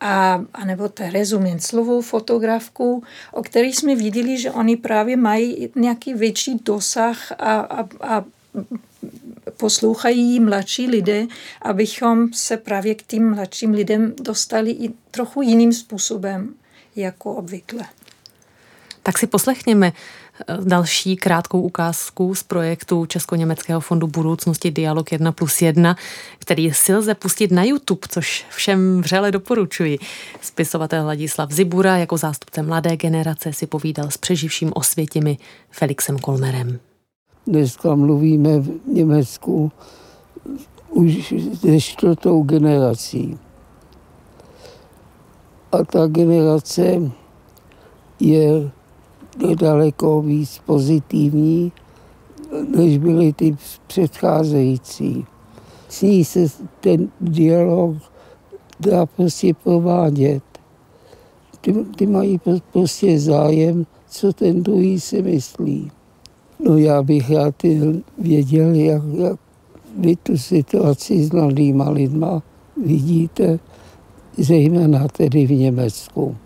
a, 0.00 0.44
a 0.54 0.64
nebo 0.64 0.88
Terezu 0.88 1.40
Menclovou 1.40 2.00
fotografku, 2.00 3.02
o 3.32 3.42
kterých 3.42 3.76
jsme 3.76 3.96
viděli, 3.96 4.38
že 4.38 4.50
oni 4.50 4.76
právě 4.76 5.16
mají 5.16 5.68
nějaký 5.74 6.14
větší 6.14 6.60
dosah 6.64 7.32
a, 7.32 7.60
a, 7.60 7.88
a 8.00 8.24
poslouchají 9.56 10.40
mladší 10.40 10.86
lidé, 10.86 11.26
abychom 11.62 12.32
se 12.32 12.56
právě 12.56 12.94
k 12.94 13.02
tím 13.02 13.30
mladším 13.34 13.70
lidem 13.70 14.14
dostali 14.22 14.70
i 14.70 14.90
trochu 15.10 15.42
jiným 15.42 15.72
způsobem, 15.72 16.54
jako 16.96 17.34
obvykle. 17.34 17.84
Tak 19.02 19.18
si 19.18 19.26
poslechněme 19.26 19.92
další 20.64 21.16
krátkou 21.16 21.60
ukázku 21.60 22.34
z 22.34 22.42
projektu 22.42 23.06
Česko-německého 23.06 23.80
fondu 23.80 24.06
budoucnosti 24.06 24.70
Dialog 24.70 25.12
1 25.12 25.32
plus 25.32 25.62
1, 25.62 25.96
který 26.38 26.72
si 26.72 26.94
lze 26.94 27.14
pustit 27.14 27.52
na 27.52 27.64
YouTube, 27.64 28.00
což 28.08 28.46
všem 28.50 29.00
vřele 29.00 29.32
doporučuji. 29.32 29.98
Spisovatel 30.40 31.06
Ladislav 31.06 31.50
Zibura 31.50 31.96
jako 31.96 32.16
zástupce 32.16 32.62
mladé 32.62 32.96
generace 32.96 33.52
si 33.52 33.66
povídal 33.66 34.10
s 34.10 34.16
přeživším 34.16 34.72
osvětěmi 34.74 35.38
Felixem 35.70 36.18
Kolmerem. 36.18 36.78
Dneska 37.46 37.94
mluvíme 37.94 38.60
v 38.60 38.70
Německu 38.86 39.72
už 40.90 41.34
ze 41.62 41.80
čtvrtou 41.80 42.42
generací. 42.42 43.38
A 45.72 45.84
ta 45.84 46.06
generace 46.06 47.12
je 48.20 48.70
je 49.38 49.56
daleko 49.56 50.22
víc 50.22 50.60
pozitivní, 50.66 51.72
než 52.76 52.98
byly 52.98 53.32
ty 53.32 53.56
předcházející. 53.86 55.26
S 55.88 56.02
ní 56.02 56.24
se 56.24 56.46
ten 56.80 57.08
dialog 57.20 57.96
dá 58.80 59.06
prostě 59.06 59.54
provádět. 59.54 60.42
Ty, 61.60 61.72
ty 61.96 62.06
mají 62.06 62.40
prostě 62.72 63.18
zájem, 63.18 63.86
co 64.10 64.32
ten 64.32 64.62
druhý 64.62 65.00
si 65.00 65.22
myslí. 65.22 65.90
No 66.60 66.76
já 66.76 67.02
bych 67.02 67.30
rád 67.30 67.54
věděl, 68.18 68.74
jak, 68.74 69.02
jak 69.18 69.38
vy 69.98 70.16
tu 70.16 70.36
situaci 70.36 71.24
s 71.24 71.30
mladýma 71.30 71.90
lidma 71.90 72.42
vidíte, 72.86 73.58
zejména 74.38 75.08
tedy 75.08 75.46
v 75.46 75.50
Německu. 75.50 76.36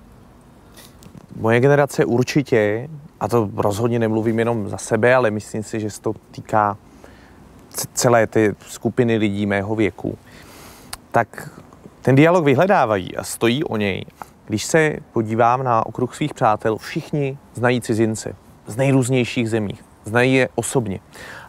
Moje 1.36 1.60
generace 1.60 2.04
určitě, 2.04 2.88
a 3.20 3.28
to 3.28 3.50
rozhodně 3.56 3.98
nemluvím 3.98 4.38
jenom 4.38 4.68
za 4.68 4.78
sebe, 4.78 5.14
ale 5.14 5.30
myslím 5.30 5.62
si, 5.62 5.80
že 5.80 5.90
se 5.90 6.00
to 6.00 6.14
týká 6.30 6.76
celé 7.94 8.26
ty 8.26 8.54
skupiny 8.68 9.16
lidí 9.16 9.46
mého 9.46 9.74
věku, 9.74 10.18
tak 11.10 11.60
ten 12.02 12.14
dialog 12.14 12.44
vyhledávají 12.44 13.16
a 13.16 13.24
stojí 13.24 13.64
o 13.64 13.76
něj. 13.76 14.04
Když 14.46 14.64
se 14.64 14.96
podívám 15.12 15.64
na 15.64 15.86
okruh 15.86 16.14
svých 16.14 16.34
přátel, 16.34 16.76
všichni 16.76 17.38
znají 17.54 17.80
cizince 17.80 18.34
z 18.66 18.76
nejrůznějších 18.76 19.50
zemí. 19.50 19.78
Znají 20.04 20.34
je 20.34 20.48
osobně. 20.54 21.00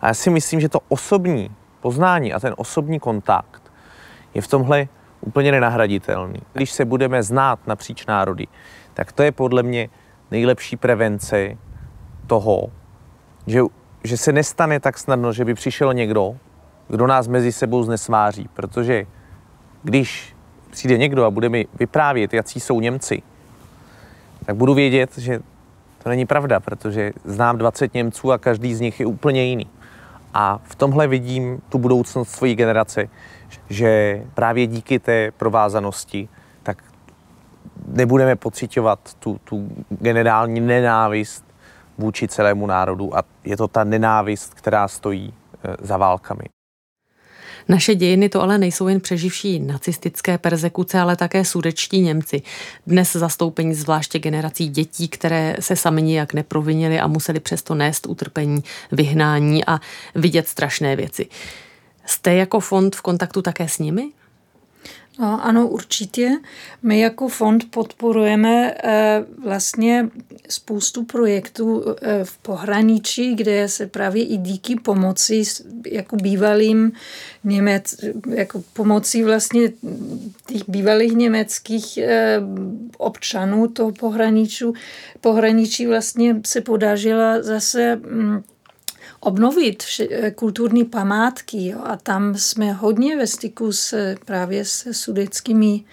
A 0.01 0.07
já 0.07 0.13
si 0.13 0.29
myslím, 0.29 0.59
že 0.59 0.69
to 0.69 0.79
osobní 0.89 1.51
poznání 1.81 2.33
a 2.33 2.39
ten 2.39 2.53
osobní 2.57 2.99
kontakt 2.99 3.61
je 4.33 4.41
v 4.41 4.47
tomhle 4.47 4.87
úplně 5.21 5.51
nenahraditelný. 5.51 6.39
Když 6.53 6.71
se 6.71 6.85
budeme 6.85 7.23
znát 7.23 7.59
napříč 7.67 8.05
národy, 8.05 8.47
tak 8.93 9.11
to 9.11 9.23
je 9.23 9.31
podle 9.31 9.63
mě 9.63 9.89
nejlepší 10.31 10.77
prevence 10.77 11.57
toho, 12.27 12.67
že, 13.47 13.61
že 14.03 14.17
se 14.17 14.31
nestane 14.31 14.79
tak 14.79 14.97
snadno, 14.97 15.33
že 15.33 15.45
by 15.45 15.53
přišel 15.53 15.93
někdo, 15.93 16.37
kdo 16.87 17.07
nás 17.07 17.27
mezi 17.27 17.51
sebou 17.51 17.83
znesváří, 17.83 18.49
protože 18.53 19.05
když 19.83 20.35
přijde 20.71 20.97
někdo 20.97 21.25
a 21.25 21.31
bude 21.31 21.49
mi 21.49 21.67
vyprávět, 21.79 22.33
jaký 22.33 22.59
jsou 22.59 22.79
Němci, 22.79 23.21
tak 24.45 24.55
budu 24.55 24.73
vědět, 24.73 25.17
že 25.17 25.39
to 26.03 26.09
není 26.09 26.25
pravda, 26.25 26.59
protože 26.59 27.13
znám 27.25 27.57
20 27.57 27.93
Němců 27.93 28.31
a 28.31 28.37
každý 28.37 28.75
z 28.75 28.79
nich 28.79 28.99
je 28.99 29.05
úplně 29.05 29.43
jiný. 29.43 29.67
A 30.33 30.59
v 30.63 30.75
tomhle 30.75 31.07
vidím 31.07 31.61
tu 31.69 31.77
budoucnost 31.77 32.29
svojí 32.29 32.55
generace, 32.55 33.09
že 33.69 34.21
právě 34.33 34.67
díky 34.67 34.99
té 34.99 35.31
provázanosti 35.31 36.29
nebudeme 37.87 38.35
pocitovat 38.35 39.13
tu, 39.19 39.39
tu 39.43 39.69
generální 39.89 40.59
nenávist 40.59 41.43
vůči 41.97 42.27
celému 42.27 42.67
národu 42.67 43.17
a 43.17 43.23
je 43.43 43.57
to 43.57 43.67
ta 43.67 43.83
nenávist, 43.83 44.53
která 44.53 44.87
stojí 44.87 45.33
eh, 45.63 45.75
za 45.81 45.97
válkami. 45.97 46.43
Naše 47.69 47.95
dějiny 47.95 48.29
to 48.29 48.41
ale 48.41 48.57
nejsou 48.57 48.87
jen 48.87 48.99
přeživší 48.99 49.59
nacistické 49.59 50.37
persekuce, 50.37 50.99
ale 50.99 51.15
také 51.15 51.45
sudečtí 51.45 52.01
Němci. 52.01 52.41
Dnes 52.87 53.13
zastoupení 53.13 53.73
zvláště 53.73 54.19
generací 54.19 54.67
dětí, 54.67 55.07
které 55.07 55.55
se 55.59 55.75
sami 55.75 56.01
nijak 56.01 56.33
neprovinili 56.33 56.99
a 56.99 57.07
museli 57.07 57.39
přesto 57.39 57.75
nést 57.75 58.07
utrpení, 58.07 58.63
vyhnání 58.91 59.65
a 59.65 59.79
vidět 60.15 60.47
strašné 60.47 60.95
věci. 60.95 61.27
Jste 62.05 62.33
jako 62.33 62.59
fond 62.59 62.95
v 62.95 63.01
kontaktu 63.01 63.41
také 63.41 63.67
s 63.67 63.79
nimi? 63.79 64.11
No, 65.19 65.45
ano, 65.45 65.67
určitě. 65.67 66.39
My 66.83 66.99
jako 66.99 67.27
fond 67.27 67.71
podporujeme 67.71 68.73
eh, 68.83 69.25
vlastně 69.43 70.09
spoustu 70.49 71.03
projektů 71.03 71.83
eh, 72.01 72.23
v 72.23 72.37
pohraničí, 72.37 73.35
kde 73.35 73.69
se 73.69 73.87
právě 73.87 74.25
i 74.25 74.37
díky 74.37 74.75
pomoci 74.75 75.43
jako 75.87 76.15
bývalým 76.15 76.91
Němec, 77.43 77.95
jako 78.29 78.63
pomocí 78.73 79.23
vlastně 79.23 79.71
těch 80.45 80.61
bývalých 80.67 81.11
německých 81.11 81.97
eh, 81.97 82.39
občanů 82.97 83.67
toho 83.67 83.91
pohraničí, 83.91 84.65
pohraničí 85.21 85.87
vlastně 85.87 86.41
se 86.45 86.61
podařila 86.61 87.41
zase 87.41 87.95
mm, 87.95 88.43
obnovit 89.23 89.83
eh, 89.99 90.31
kulturní 90.31 90.85
památky 90.85 91.67
jo, 91.67 91.79
a 91.83 91.97
tam 91.97 92.37
jsme 92.37 92.73
hodně 92.73 93.17
ve 93.17 93.27
styku 93.27 93.71
s, 93.71 94.15
právě 94.25 94.65
s 94.65 94.91
sudeckými 94.91 95.83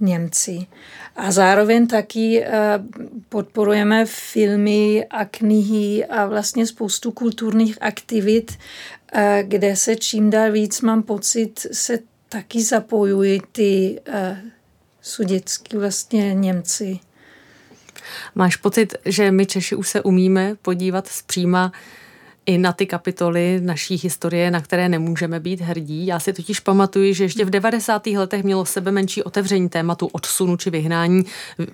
Němci. 0.00 0.66
A 1.16 1.32
zároveň 1.32 1.86
taky 1.86 2.44
eh, 2.44 2.50
podporujeme 3.28 4.06
filmy 4.06 5.06
a 5.10 5.24
knihy 5.24 6.06
a 6.06 6.26
vlastně 6.26 6.66
spoustu 6.66 7.12
kulturních 7.12 7.78
aktivit, 7.80 8.58
eh, 9.12 9.44
kde 9.48 9.76
se 9.76 9.96
čím 9.96 10.30
dál 10.30 10.52
víc 10.52 10.80
mám 10.80 11.02
pocit, 11.02 11.66
se 11.72 11.98
taky 12.28 12.62
zapojují 12.62 13.42
ty 13.52 14.00
sudecký 15.02 15.76
vlastně 15.76 16.34
Němci. 16.34 16.98
Máš 18.34 18.56
pocit, 18.56 18.94
že 19.04 19.30
my 19.30 19.46
Češi 19.46 19.76
už 19.76 19.88
se 19.88 20.02
umíme 20.02 20.54
podívat 20.62 21.06
zpříma 21.06 21.72
i 22.48 22.58
na 22.58 22.72
ty 22.72 22.86
kapitoly 22.86 23.60
naší 23.60 23.96
historie, 23.96 24.50
na 24.50 24.60
které 24.60 24.88
nemůžeme 24.88 25.40
být 25.40 25.60
hrdí. 25.60 26.06
Já 26.06 26.20
si 26.20 26.32
totiž 26.32 26.60
pamatuju, 26.60 27.14
že 27.14 27.24
ještě 27.24 27.44
v 27.44 27.50
90. 27.50 28.06
letech 28.06 28.44
mělo 28.44 28.64
sebe 28.64 28.90
menší 28.90 29.22
otevření 29.22 29.68
tématu 29.68 30.06
odsunu 30.06 30.56
či 30.56 30.70
vyhnání 30.70 31.24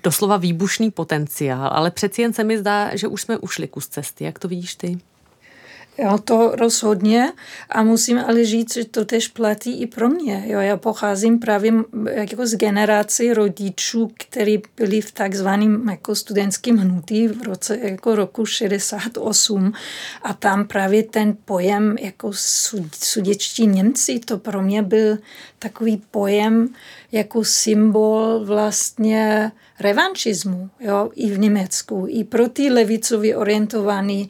doslova 0.03 0.37
výbušný 0.37 0.91
potenciál, 0.91 1.69
ale 1.73 1.91
přeci 1.91 2.21
jen 2.21 2.33
se 2.33 2.43
mi 2.43 2.57
zdá, 2.57 2.95
že 2.95 3.07
už 3.07 3.21
jsme 3.21 3.37
ušli 3.37 3.67
kus 3.67 3.87
cesty. 3.87 4.23
Jak 4.23 4.39
to 4.39 4.47
vidíš 4.47 4.75
ty? 4.75 4.97
Jo, 5.97 6.17
to 6.23 6.55
rozhodně. 6.55 7.31
A 7.69 7.83
musím 7.83 8.19
ale 8.19 8.45
říct, 8.45 8.73
že 8.73 8.85
to 8.85 9.05
tež 9.05 9.27
platí 9.27 9.81
i 9.81 9.87
pro 9.87 10.09
mě. 10.09 10.43
Jo, 10.47 10.59
já 10.59 10.77
pocházím 10.77 11.39
právě 11.39 11.73
jako 12.11 12.47
z 12.47 12.55
generace 12.55 13.33
rodičů, 13.33 14.11
kteří 14.17 14.61
byli 14.77 15.01
v 15.01 15.11
takzvaném 15.11 15.89
jako 15.89 16.15
studentském 16.15 16.77
hnutí 16.77 17.27
v 17.27 17.43
roce 17.43 17.77
jako 17.77 18.15
roku 18.15 18.45
68 18.45 19.73
a 20.21 20.33
tam 20.33 20.67
právě 20.67 21.03
ten 21.03 21.37
pojem 21.45 21.95
jako 22.01 22.31
suděčtí 22.93 23.67
Němci, 23.67 24.19
to 24.19 24.37
pro 24.37 24.61
mě 24.61 24.81
byl 24.81 25.17
takový 25.59 26.01
pojem 26.11 26.69
jako 27.11 27.43
symbol 27.43 28.45
vlastně 28.45 29.51
revanšismu 29.79 30.69
jo, 30.79 31.11
i 31.15 31.31
v 31.31 31.39
Německu, 31.39 32.05
i 32.09 32.23
pro 32.23 32.49
ty 32.49 32.69
levicově 32.69 33.37
orientovaný 33.37 34.29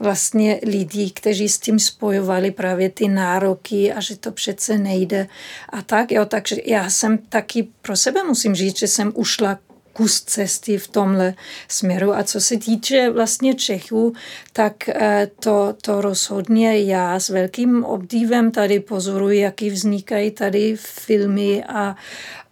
vlastně 0.00 0.60
lidi, 0.66 1.05
kteří 1.10 1.48
s 1.48 1.58
tím 1.58 1.78
spojovali 1.78 2.50
právě 2.50 2.90
ty 2.90 3.08
nároky 3.08 3.92
a 3.92 4.00
že 4.00 4.16
to 4.16 4.32
přece 4.32 4.78
nejde 4.78 5.28
a 5.68 5.82
tak, 5.82 6.12
jo, 6.12 6.24
takže 6.24 6.56
já 6.64 6.90
jsem 6.90 7.18
taky 7.18 7.68
pro 7.82 7.96
sebe 7.96 8.22
musím 8.22 8.54
říct, 8.54 8.78
že 8.78 8.86
jsem 8.86 9.12
ušla 9.14 9.58
kus 9.96 10.20
cesty 10.20 10.78
v 10.78 10.88
tomhle 10.88 11.34
směru. 11.68 12.14
A 12.14 12.22
co 12.22 12.40
se 12.40 12.56
týče 12.56 13.10
vlastně 13.10 13.54
Čechů, 13.54 14.12
tak 14.52 14.88
eh, 14.88 15.30
to, 15.40 15.74
to 15.82 16.00
rozhodně 16.00 16.82
já 16.82 17.20
s 17.20 17.28
velkým 17.28 17.84
obdívem 17.84 18.50
tady 18.50 18.80
pozoruji, 18.80 19.40
jaký 19.40 19.70
vznikají 19.70 20.30
tady 20.30 20.76
filmy 20.76 21.64
a, 21.64 21.96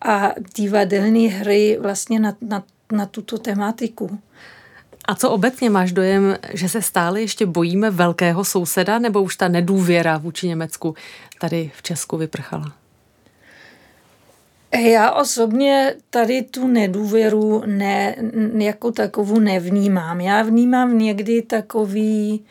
a 0.00 0.32
divadelní 0.56 1.28
hry 1.28 1.78
vlastně 1.80 2.20
na, 2.20 2.36
na, 2.40 2.64
na 2.92 3.06
tuto 3.06 3.38
tematiku. 3.38 4.18
A 5.04 5.14
co 5.14 5.30
obecně 5.30 5.70
máš 5.70 5.92
dojem, 5.92 6.36
že 6.52 6.68
se 6.68 6.82
stále 6.82 7.20
ještě 7.20 7.46
bojíme 7.46 7.90
velkého 7.90 8.44
souseda, 8.44 8.98
nebo 8.98 9.22
už 9.22 9.36
ta 9.36 9.48
nedůvěra 9.48 10.18
vůči 10.18 10.48
Německu 10.48 10.94
tady 11.40 11.70
v 11.76 11.82
Česku 11.82 12.16
vyprchala? 12.16 12.72
Já 14.78 15.10
osobně 15.10 15.94
tady 16.10 16.42
tu 16.42 16.66
nedůvěru 16.66 17.62
ne, 17.66 18.16
jako 18.58 18.92
takovou 18.92 19.40
nevnímám. 19.40 20.20
Já 20.20 20.42
vnímám 20.42 20.98
někdy 20.98 21.42
takový 21.42 22.44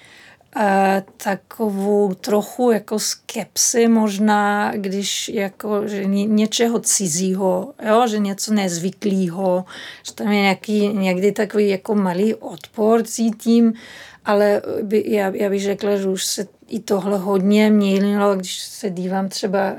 takovou 1.17 2.13
trochu 2.13 2.71
jako 2.71 2.99
skepsy 2.99 3.87
možná, 3.87 4.71
když 4.75 5.29
jako, 5.29 5.87
že 5.87 6.05
něčeho 6.05 6.79
cizího, 6.79 7.73
jo, 7.87 8.07
že 8.07 8.19
něco 8.19 8.53
nezvyklého, 8.53 9.65
že 10.03 10.13
tam 10.13 10.31
je 10.31 10.41
nějaký, 10.41 10.87
někdy 10.87 11.31
takový 11.31 11.69
jako 11.69 11.95
malý 11.95 12.35
odpor 12.35 13.03
cítím, 13.03 13.73
ale 14.25 14.61
by, 14.81 15.03
já, 15.07 15.29
já 15.35 15.49
bych 15.49 15.63
řekla, 15.63 15.97
že 15.97 16.07
už 16.07 16.25
se 16.25 16.47
i 16.67 16.79
tohle 16.79 17.17
hodně 17.17 17.69
měnilo, 17.69 18.35
když 18.35 18.59
se 18.59 18.89
dívám 18.89 19.29
třeba 19.29 19.75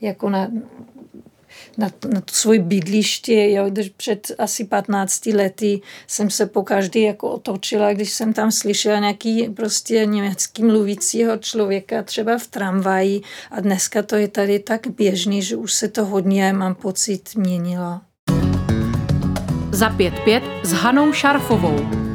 jako 0.00 0.30
na 0.30 0.48
na, 1.78 1.90
na 2.12 2.20
to 2.20 2.34
svoje 2.34 2.58
bydliště, 2.58 3.50
jo, 3.50 3.70
když 3.70 3.88
před 3.88 4.32
asi 4.38 4.64
15 4.64 5.26
lety 5.26 5.80
jsem 6.06 6.30
se 6.30 6.46
po 6.46 6.62
každý 6.62 7.02
jako 7.02 7.30
otočila, 7.30 7.92
když 7.92 8.12
jsem 8.12 8.32
tam 8.32 8.52
slyšela 8.52 8.98
nějaký 8.98 9.48
prostě 9.48 10.06
německý 10.06 10.62
mluvícího 10.62 11.36
člověka 11.36 12.02
třeba 12.02 12.38
v 12.38 12.46
tramvaji 12.46 13.20
a 13.50 13.60
dneska 13.60 14.02
to 14.02 14.16
je 14.16 14.28
tady 14.28 14.58
tak 14.58 14.86
běžný, 14.86 15.42
že 15.42 15.56
už 15.56 15.72
se 15.72 15.88
to 15.88 16.04
hodně, 16.04 16.52
mám 16.52 16.74
pocit, 16.74 17.36
měnilo. 17.36 18.00
Za 19.72 19.90
pět 19.90 20.14
pět 20.24 20.42
s 20.62 20.72
Hanou 20.72 21.12
Šarfovou. 21.12 22.08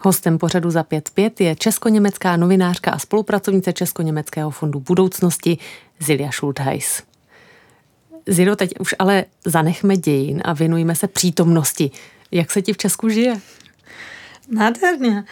Hostem 0.00 0.38
pořadu 0.38 0.70
za 0.70 0.82
5.5 0.82 1.30
je 1.44 1.56
česko-německá 1.56 2.36
novinářka 2.36 2.90
a 2.90 2.98
spolupracovnice 2.98 3.72
Česko-německého 3.72 4.50
fondu 4.50 4.80
budoucnosti 4.80 5.58
Zilia 6.00 6.32
Schultheis. 6.32 7.02
Ziro, 8.26 8.56
teď 8.56 8.80
už 8.80 8.94
ale 8.98 9.24
zanechme 9.44 9.96
dějin 9.96 10.42
a 10.44 10.52
věnujeme 10.52 10.94
se 10.94 11.08
přítomnosti. 11.08 11.90
Jak 12.30 12.50
se 12.50 12.62
ti 12.62 12.72
v 12.72 12.76
Česku 12.76 13.08
žije? 13.08 13.40
Nádherně. 14.48 15.24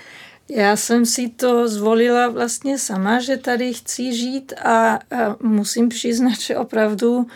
Já 0.49 0.77
jsem 0.77 1.07
si 1.07 1.29
to 1.29 1.69
zvolila 1.69 2.29
vlastně 2.29 2.79
sama, 2.79 3.21
že 3.21 3.37
tady 3.37 3.75
chci 3.75 4.15
žít 4.15 4.53
a, 4.53 4.95
a 4.95 5.01
musím 5.43 5.89
přiznat, 5.89 6.41
že 6.41 6.57
opravdu 6.57 7.27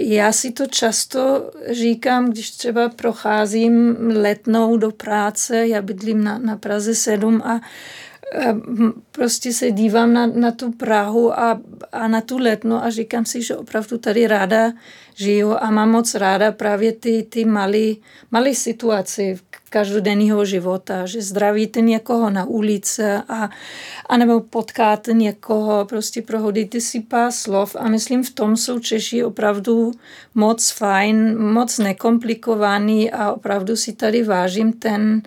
já 0.00 0.32
si 0.32 0.52
to 0.52 0.66
často 0.66 1.50
říkám, 1.70 2.30
když 2.30 2.50
třeba 2.50 2.88
procházím 2.88 3.96
letnou 4.00 4.76
do 4.76 4.90
práce, 4.90 5.68
já 5.68 5.82
bydlím 5.82 6.24
na, 6.24 6.38
na 6.38 6.56
Praze 6.56 6.94
7 6.94 7.42
a 7.42 7.60
prostě 9.12 9.52
se 9.52 9.70
dívám 9.70 10.12
na, 10.12 10.26
na 10.26 10.52
tu 10.52 10.72
Prahu 10.72 11.40
a, 11.40 11.60
a 11.92 12.08
na 12.08 12.20
tu 12.20 12.38
letno 12.38 12.84
a 12.84 12.90
říkám 12.90 13.24
si, 13.24 13.42
že 13.42 13.56
opravdu 13.56 13.98
tady 13.98 14.26
ráda 14.26 14.72
žiju 15.14 15.54
a 15.60 15.70
mám 15.70 15.90
moc 15.90 16.14
ráda 16.14 16.52
právě 16.52 16.92
ty, 16.92 17.26
ty 17.28 17.44
malé 17.44 17.94
malé 18.30 18.54
situace 18.54 19.22
každodenního 19.70 20.44
života, 20.44 21.06
že 21.06 21.22
zdravíte 21.22 21.80
někoho 21.80 22.30
na 22.30 22.44
ulici 22.44 23.02
a, 23.04 23.50
a 24.08 24.16
nebo 24.16 24.40
potkáte 24.40 25.12
někoho, 25.12 25.84
prostě 25.84 26.22
prohodíte 26.22 26.80
si 26.80 27.00
pár 27.00 27.32
slov 27.32 27.76
a 27.78 27.88
myslím, 27.88 28.24
v 28.24 28.30
tom 28.30 28.56
jsou 28.56 28.78
Češi 28.78 29.24
opravdu 29.24 29.92
moc 30.34 30.70
fajn, 30.70 31.38
moc 31.38 31.78
nekomplikovaný 31.78 33.10
a 33.10 33.32
opravdu 33.32 33.76
si 33.76 33.92
tady 33.92 34.22
vážím 34.22 34.72
ten, 34.72 35.22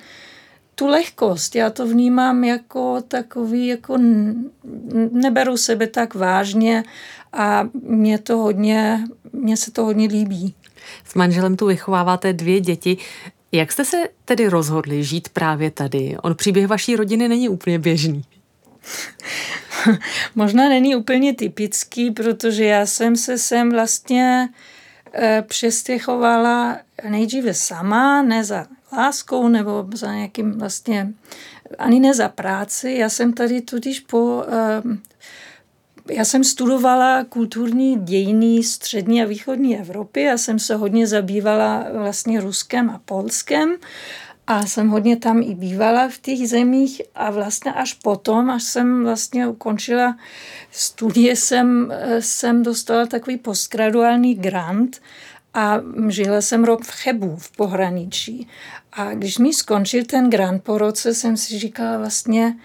tu 0.75 0.88
lehkost. 0.88 1.55
Já 1.55 1.69
to 1.69 1.88
vnímám 1.88 2.43
jako 2.43 3.01
takový, 3.07 3.67
jako 3.67 3.97
neberu 5.12 5.57
sebe 5.57 5.88
tak 5.88 6.15
vážně 6.15 6.84
a 7.34 7.69
mě 7.73 8.17
to 8.17 8.38
hodně, 8.38 9.03
mně 9.34 9.57
se 9.57 9.71
to 9.71 9.86
hodně 9.86 10.07
líbí. 10.07 10.55
S 11.05 11.15
manželem 11.15 11.55
tu 11.55 11.65
vychováváte 11.65 12.34
dvě 12.34 12.60
děti. 12.60 12.97
Jak 13.51 13.71
jste 13.71 13.86
se 13.86 13.97
tedy 14.25 14.47
rozhodli 14.47 15.03
žít 15.03 15.29
právě 15.29 15.71
tady? 15.71 16.17
On 16.21 16.36
příběh 16.36 16.67
vaší 16.67 16.95
rodiny 16.95 17.27
není 17.27 17.49
úplně 17.49 17.79
běžný. 17.79 18.23
Možná 20.36 20.69
není 20.69 20.95
úplně 20.95 21.34
typický, 21.34 22.12
protože 22.12 22.65
já 22.65 22.86
jsem 22.86 23.15
se 23.15 23.38
sem 23.38 23.71
vlastně 23.71 24.49
e, 25.13 25.41
přestěhovala 25.41 26.77
nejdříve 27.10 27.53
sama, 27.53 28.21
ne 28.21 28.43
za 28.43 28.67
láskou 28.97 29.47
nebo 29.47 29.88
za 29.93 30.13
nějakým 30.13 30.51
vlastně 30.51 31.13
ani 31.77 31.99
ne 31.99 32.13
za 32.13 32.30
práci. 32.30 32.91
Já 32.91 33.10
jsem 33.10 33.34
tady 33.34 33.62
tudíž 33.62 33.99
po 33.99 34.43
e, 34.47 34.82
já 36.10 36.25
jsem 36.25 36.43
studovala 36.43 37.23
kulturní 37.23 37.99
dějiny 37.99 38.63
střední 38.63 39.23
a 39.23 39.25
východní 39.25 39.80
Evropy. 39.80 40.21
Já 40.21 40.38
jsem 40.38 40.60
se 40.60 40.75
hodně 40.75 41.08
zabývala 41.08 41.86
vlastně 41.93 42.41
Ruskem 42.41 42.89
a 42.89 43.01
Polskem 43.06 43.75
a 44.47 44.65
jsem 44.65 44.89
hodně 44.89 45.17
tam 45.17 45.41
i 45.41 45.56
bývala 45.56 46.10
v 46.10 46.17
těch 46.17 46.49
zemích 46.49 47.01
a 47.15 47.32
vlastně 47.32 47.73
až 47.73 47.93
potom, 47.93 48.49
až 48.49 48.63
jsem 48.63 49.04
vlastně 49.04 49.47
ukončila 49.47 50.17
studie, 50.71 51.36
jsem, 51.36 51.93
jsem 52.19 52.63
dostala 52.63 53.06
takový 53.06 53.38
postgraduální 53.38 54.36
grant 54.36 55.01
a 55.54 55.80
žila 56.08 56.41
jsem 56.41 56.63
rok 56.63 56.84
v 56.84 56.91
Chebu 56.91 57.36
v 57.36 57.51
pohraničí. 57.51 58.47
A 58.93 59.13
když 59.13 59.38
mi 59.38 59.54
skončil 59.54 60.06
ten 60.06 60.30
grant 60.30 60.63
po 60.63 60.77
roce, 60.77 61.13
jsem 61.13 61.38
si 61.38 61.60
říkala 61.60 61.97
vlastně, 61.97 62.56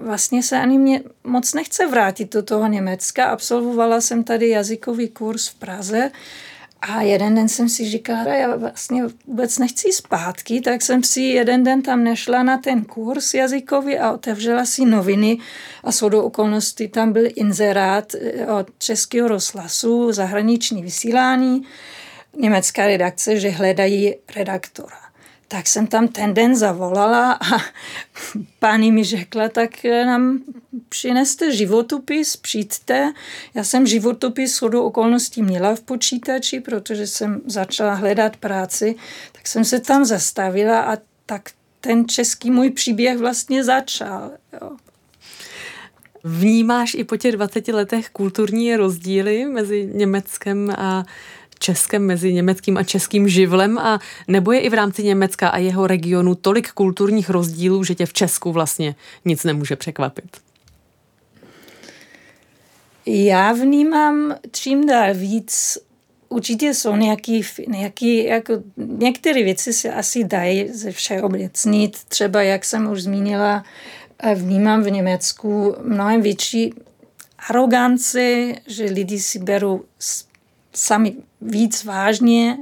vlastně 0.00 0.42
se 0.42 0.58
ani 0.58 0.78
mě 0.78 1.02
moc 1.24 1.54
nechce 1.54 1.86
vrátit 1.86 2.32
do 2.32 2.42
toho 2.42 2.66
Německa. 2.66 3.24
Absolvovala 3.24 4.00
jsem 4.00 4.24
tady 4.24 4.48
jazykový 4.48 5.08
kurz 5.08 5.48
v 5.48 5.54
Praze 5.54 6.10
a 6.80 7.02
jeden 7.02 7.34
den 7.34 7.48
jsem 7.48 7.68
si 7.68 7.90
říkala, 7.90 8.34
já 8.34 8.56
vlastně 8.56 9.02
vůbec 9.26 9.58
nechci 9.58 9.92
zpátky, 9.92 10.60
tak 10.60 10.82
jsem 10.82 11.02
si 11.02 11.20
jeden 11.20 11.64
den 11.64 11.82
tam 11.82 12.04
nešla 12.04 12.42
na 12.42 12.58
ten 12.58 12.84
kurz 12.84 13.34
jazykový 13.34 13.98
a 13.98 14.12
otevřela 14.12 14.64
si 14.64 14.84
noviny 14.84 15.38
a 15.84 15.90
shodou 15.90 16.20
okolností 16.20 16.88
tam 16.88 17.12
byl 17.12 17.24
inzerát 17.34 18.14
eh, 18.14 18.46
od 18.46 18.66
Českého 18.78 19.28
rozhlasu, 19.28 20.12
zahraniční 20.12 20.82
vysílání, 20.82 21.62
německá 22.38 22.86
redakce, 22.86 23.40
že 23.40 23.50
hledají 23.50 24.14
redaktora 24.36 25.09
tak 25.52 25.66
jsem 25.66 25.86
tam 25.86 26.08
ten 26.08 26.34
den 26.34 26.56
zavolala 26.56 27.32
a 27.32 27.58
paní 28.58 28.92
mi 28.92 29.04
řekla, 29.04 29.48
tak 29.48 29.70
nám 29.84 30.40
přineste 30.88 31.52
životopis, 31.52 32.36
přijďte. 32.36 33.12
Já 33.54 33.64
jsem 33.64 33.86
životopis 33.86 34.56
shodou 34.56 34.82
okolností 34.82 35.42
měla 35.42 35.74
v 35.74 35.80
počítači, 35.80 36.60
protože 36.60 37.06
jsem 37.06 37.40
začala 37.46 37.94
hledat 37.94 38.36
práci, 38.36 38.94
tak 39.32 39.48
jsem 39.48 39.64
se 39.64 39.80
tam 39.80 40.04
zastavila 40.04 40.80
a 40.80 40.96
tak 41.26 41.50
ten 41.80 42.08
český 42.08 42.50
můj 42.50 42.70
příběh 42.70 43.18
vlastně 43.18 43.64
začal. 43.64 44.30
Jo. 44.52 44.70
Vnímáš 46.24 46.94
i 46.94 47.04
po 47.04 47.16
těch 47.16 47.32
20 47.32 47.68
letech 47.68 48.10
kulturní 48.10 48.76
rozdíly 48.76 49.44
mezi 49.44 49.90
Německem 49.94 50.70
a 50.78 51.04
Českem, 51.62 52.06
mezi 52.06 52.32
německým 52.32 52.76
a 52.76 52.82
českým 52.82 53.28
živlem 53.28 53.78
a 53.78 54.00
nebo 54.28 54.52
je 54.52 54.60
i 54.60 54.68
v 54.68 54.74
rámci 54.74 55.02
Německa 55.02 55.48
a 55.48 55.58
jeho 55.58 55.86
regionu 55.86 56.34
tolik 56.34 56.72
kulturních 56.72 57.30
rozdílů, 57.30 57.84
že 57.84 57.94
tě 57.94 58.06
v 58.06 58.12
Česku 58.12 58.52
vlastně 58.52 58.94
nic 59.24 59.44
nemůže 59.44 59.76
překvapit? 59.76 60.36
Já 63.06 63.52
vnímám 63.52 64.34
čím 64.52 64.86
dál 64.86 65.14
víc 65.14 65.78
určitě 66.28 66.74
jsou 66.74 66.96
nějaký, 66.96 67.44
nějaký 67.68 68.24
jako, 68.24 68.52
některé 68.76 69.42
věci 69.42 69.72
se 69.72 69.92
asi 69.92 70.24
dají 70.24 70.68
ze 70.68 70.92
všeobecnit. 70.92 71.98
Třeba, 72.08 72.42
jak 72.42 72.64
jsem 72.64 72.90
už 72.90 73.02
zmínila, 73.02 73.64
eh, 74.18 74.34
vnímám 74.34 74.82
v 74.82 74.90
Německu 74.90 75.76
mnohem 75.82 76.22
větší 76.22 76.74
aroganci, 77.48 78.56
že 78.66 78.84
lidi 78.84 79.20
si 79.20 79.38
berou 79.38 79.84
sami 80.74 81.16
víc 81.40 81.84
vážně, 81.84 82.58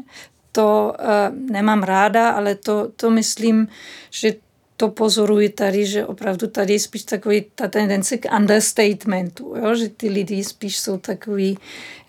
to 0.52 0.94
uh, 1.00 1.50
nemám 1.50 1.82
ráda, 1.82 2.30
ale 2.30 2.54
to, 2.54 2.88
to 2.96 3.10
myslím, 3.10 3.68
že 4.10 4.34
to 4.76 4.88
pozoruji 4.88 5.48
tady, 5.48 5.86
že 5.86 6.06
opravdu 6.06 6.46
tady 6.46 6.72
je 6.72 6.80
spíš 6.80 7.02
takový 7.02 7.44
ta 7.54 7.68
tendence 7.68 8.18
k 8.18 8.36
understatementu, 8.36 9.54
jo? 9.56 9.74
že 9.74 9.88
ty 9.88 10.08
lidi 10.08 10.44
spíš 10.44 10.78
jsou 10.78 10.98
takový, 10.98 11.58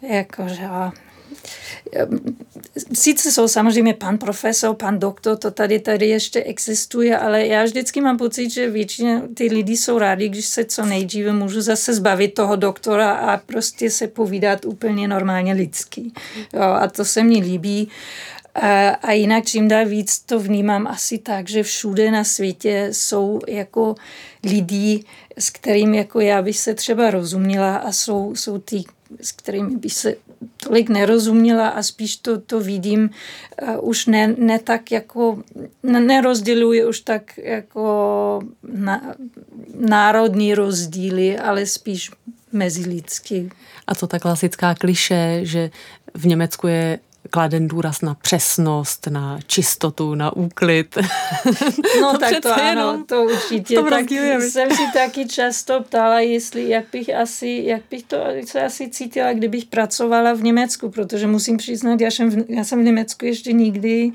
jako, 0.02 0.48
že 0.48 0.68
Sice 2.94 3.32
jsou 3.32 3.48
samozřejmě 3.48 3.94
pan 3.94 4.18
profesor, 4.18 4.76
pan 4.76 5.00
doktor, 5.00 5.38
to 5.38 5.52
tady 5.52 5.80
tady 5.80 6.08
ještě 6.08 6.44
existuje, 6.44 7.18
ale 7.18 7.48
já 7.48 7.63
vždycky 7.63 8.02
mám 8.02 8.18
pocit, 8.18 8.50
že 8.50 8.70
většině 8.70 9.22
ty 9.34 9.44
lidi 9.44 9.78
jsou 9.78 9.98
rádi, 9.98 10.30
když 10.30 10.46
se 10.46 10.65
co 10.65 10.86
nejdříve 10.86 11.34
můžu 11.34 11.62
zase 11.62 11.94
zbavit 11.94 12.34
toho 12.34 12.56
doktora 12.56 13.12
a 13.12 13.38
prostě 13.38 13.89
se 13.89 14.08
povídat 14.08 14.65
úplně 14.65 15.08
normálně 15.08 15.54
lidský. 15.54 16.13
Jo, 16.54 16.62
a 16.62 16.88
to 16.88 17.06
se 17.06 17.24
mi 17.24 17.39
líbí. 17.39 17.89
A 19.02 19.12
jinak 19.12 19.46
čím 19.46 19.68
dál 19.68 19.86
víc 19.86 20.20
to 20.20 20.39
vnímám 20.39 20.88
asi 20.88 21.18
tak, 21.18 21.50
že 21.50 21.63
všude 21.63 22.12
na 22.12 22.24
světě 22.24 22.89
jsou 22.92 23.39
jako 23.48 23.96
lidi, 24.44 25.04
s 25.38 25.50
kterým 25.50 25.94
jako 25.94 26.20
já 26.20 26.42
bych 26.42 26.60
se 26.60 26.74
třeba 26.74 27.12
rozuměla 27.12 27.76
a 27.76 27.92
jsou, 27.92 28.36
jsou 28.36 28.58
ty, 28.58 28.84
s 29.22 29.32
kterými 29.32 29.78
bych 29.78 29.93
se 29.93 30.15
tolik 30.58 30.89
nerozuměla 30.89 31.69
a 31.69 31.84
spíš 31.84 32.17
to, 32.17 32.41
to 32.41 32.60
vidím 32.60 33.10
uh, 33.62 33.89
už 33.89 34.06
ne, 34.06 34.36
ne 34.38 34.60
tak 34.60 34.91
jako, 34.91 35.43
ne, 35.84 36.00
nerozděluji 36.00 36.86
už 36.86 37.00
tak 37.00 37.38
jako 37.38 38.41
na, 38.63 39.15
národní 39.80 40.56
rozdíly, 40.56 41.38
ale 41.38 41.65
spíš 41.65 42.12
mezilidský. 42.52 43.50
A 43.88 43.95
co 43.95 44.08
ta 44.08 44.19
klasická 44.19 44.76
kliše, 44.76 45.39
že 45.43 45.72
v 46.13 46.26
Německu 46.28 46.67
je 46.67 47.00
kladen 47.30 47.68
důraz 47.68 48.02
na 48.02 48.13
přesnost, 48.13 49.08
na 49.08 49.39
čistotu, 49.48 50.15
na 50.15 50.36
úklid. 50.36 50.98
No 52.02 52.12
to 52.12 52.18
tak 52.18 52.39
to 52.42 52.54
ano, 52.54 53.04
to 53.06 53.24
určitě. 53.24 53.82
Tak 53.89 54.12
jsem 54.42 54.72
si 54.72 54.82
taky 54.94 55.28
často 55.28 55.82
ptala, 55.82 56.20
jestli, 56.20 56.70
jak 56.70 56.86
bych 56.92 57.15
asi, 57.15 57.63
jak 57.65 57.82
bych 57.92 58.04
to 58.04 58.18
se 58.46 58.63
asi 58.63 58.89
cítila, 58.89 59.34
kdybych 59.34 59.65
pracovala 59.65 60.34
v 60.34 60.44
Německu, 60.44 60.89
protože 60.89 61.28
musím 61.28 61.58
přiznat, 61.58 62.02
já 62.02 62.12
jsem 62.12 62.30
v, 62.30 62.46
já 62.50 62.63
jsem 62.63 62.82
v 62.82 62.84
Německu 62.84 63.26
ještě 63.26 63.54
nikdy 63.54 64.12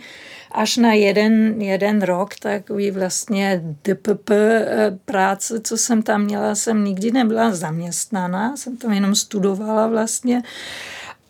až 0.55 0.77
na 0.77 0.93
jeden, 0.93 1.63
jeden 1.63 2.03
rok 2.03 2.35
takový 2.35 2.91
vlastně 2.91 3.63
DPP 3.83 4.31
eh, 4.31 4.99
práce, 5.05 5.61
co 5.61 5.77
jsem 5.77 6.03
tam 6.03 6.25
měla, 6.25 6.55
jsem 6.55 6.85
nikdy 6.85 7.11
nebyla 7.11 7.55
zaměstnaná, 7.55 8.57
jsem 8.57 8.77
tam 8.77 8.93
jenom 8.93 9.15
studovala 9.15 9.87
vlastně. 9.87 10.43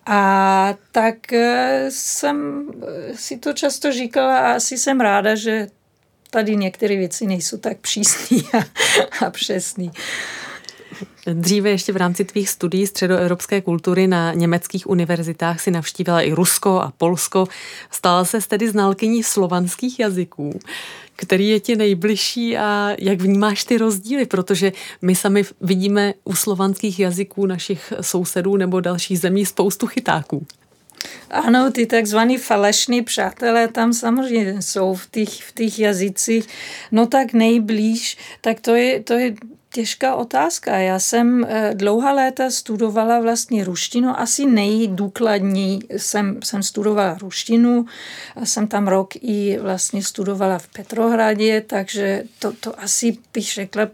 A 0.07 0.75
tak 0.93 1.33
eh, 1.33 1.87
jsem 1.89 2.67
eh, 2.83 3.17
si 3.17 3.39
to 3.39 3.53
často 3.53 3.93
říkala 3.93 4.39
a 4.39 4.53
asi 4.55 4.79
jsem 4.79 5.01
ráda, 5.01 5.35
že 5.35 5.69
tady 6.31 6.57
některé 6.57 6.97
věci 6.97 7.27
nejsou 7.27 7.59
tak 7.59 7.79
přísný 7.79 8.43
a, 8.55 9.27
a 9.27 9.31
přesný. 9.31 9.91
Dříve 11.33 11.71
ještě 11.71 11.93
v 11.93 11.97
rámci 11.97 12.25
tvých 12.25 12.49
studií 12.49 12.87
středoevropské 12.87 13.61
kultury 13.61 14.07
na 14.07 14.33
německých 14.33 14.91
univerzitách 14.91 15.61
si 15.61 15.71
navštívila 15.71 16.23
i 16.23 16.33
Rusko 16.33 16.81
a 16.81 16.93
Polsko. 16.99 17.49
Stala 17.91 18.25
se 18.25 18.41
tedy 18.49 18.71
znalkyní 18.71 19.23
slovanských 19.23 20.01
jazyků 20.01 20.61
který 21.17 21.49
je 21.49 21.61
ti 21.61 21.77
nejbližší 21.77 22.57
a 22.57 22.97
jak 22.99 23.21
vnímáš 23.21 23.65
ty 23.65 23.79
rozdíly, 23.79 24.27
protože 24.27 24.73
my 25.03 25.15
sami 25.15 25.43
vidíme 25.61 26.15
u 26.25 26.35
slovanských 26.35 27.01
jazyků 27.01 27.47
našich 27.47 27.93
sousedů 28.01 28.57
nebo 28.57 28.81
dalších 28.81 29.19
zemí 29.19 29.47
spoustu 29.47 29.87
chytáků. 29.87 30.47
Ano, 31.31 31.71
ty 31.71 31.87
takzvaní 31.87 32.39
falešní 32.39 33.03
přátelé 33.03 33.69
tam 33.69 33.93
samozřejmě 33.93 34.63
jsou 34.63 34.95
v 34.95 35.11
těch, 35.11 35.29
v 35.29 35.53
těch 35.53 35.79
jazycích. 35.79 36.49
No 36.93 37.07
tak 37.07 37.33
nejblíž, 37.33 38.17
tak 38.41 38.61
to 38.61 38.75
je, 38.75 39.03
to 39.03 39.13
je 39.13 39.35
těžká 39.75 40.15
otázka. 40.15 40.77
Já 40.77 40.99
jsem 40.99 41.45
eh, 41.45 41.71
dlouhá 41.75 42.13
léta 42.13 42.51
studovala 42.51 43.21
vlastně 43.21 43.65
ruštinu, 43.65 44.21
asi 44.21 44.47
nejdůkladněji 44.47 45.79
jsem, 45.97 46.41
jsem 46.45 46.63
studovala 46.63 47.19
ruštinu, 47.19 47.87
jsem 48.45 48.67
tam 48.67 48.89
rok 48.89 49.17
i 49.17 49.59
vlastně 49.59 50.03
studovala 50.03 50.59
v 50.59 50.69
Petrohradě, 50.69 51.61
takže 51.61 52.25
to, 52.39 52.53
to 52.53 52.81
asi 52.81 53.17
bych 53.33 53.53
řekla, 53.53 53.89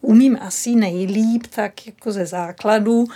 umím 0.00 0.38
asi 0.40 0.74
nejlíp, 0.74 1.46
tak 1.54 1.86
jako 1.86 2.12
ze 2.12 2.26
základu. 2.26 3.06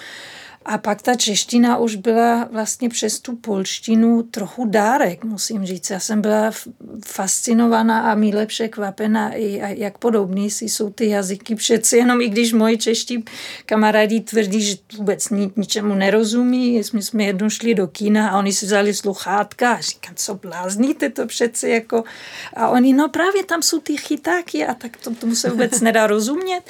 A 0.69 0.79
pak 0.79 1.03
ta 1.03 1.15
čeština 1.15 1.77
už 1.77 1.97
byla 1.97 2.49
vlastně 2.51 2.89
přes 2.89 3.21
tu 3.21 3.37
polštinu 3.37 4.23
trochu 4.23 4.67
dárek, 4.67 5.25
musím 5.25 5.67
říct. 5.67 5.91
Já 5.91 6.01
jsem 6.01 6.21
byla 6.21 6.51
fascinovaná 7.07 8.01
a 8.01 8.15
míle 8.15 8.47
překvapena, 8.47 9.31
jak 9.63 9.99
podobný 9.99 10.51
si 10.51 10.65
jsou 10.65 10.91
ty 10.91 11.09
jazyky. 11.09 11.55
Přeci 11.55 11.97
jenom, 11.97 12.21
i 12.21 12.29
když 12.29 12.53
moji 12.53 12.79
čeští 12.79 13.25
kamarádi 13.67 14.21
tvrdí, 14.21 14.63
že 14.63 14.77
vůbec 14.97 15.29
ni, 15.31 15.51
ničemu 15.57 15.95
nerozumí. 15.95 16.81
My 16.93 17.03
jsme 17.03 17.25
jednou 17.25 17.51
šli 17.51 17.75
do 17.75 17.87
kina 17.87 18.31
a 18.31 18.39
oni 18.39 18.53
si 18.53 18.67
vzali 18.67 18.95
sluchátka 18.95 19.73
a 19.73 19.81
říkám, 19.81 20.15
co 20.15 20.35
blázníte 20.35 21.11
to 21.11 21.27
přeci 21.27 21.69
jako... 21.69 22.05
A 22.55 22.69
oni, 22.69 22.93
no 22.93 23.09
právě 23.09 23.45
tam 23.45 23.63
jsou 23.63 23.81
ty 23.81 23.97
chytáky 23.97 24.67
a 24.67 24.75
tak 24.75 24.97
to, 24.97 25.15
tomu 25.15 25.35
se 25.35 25.51
vůbec 25.51 25.81
nedá 25.81 26.07
rozumět. 26.07 26.63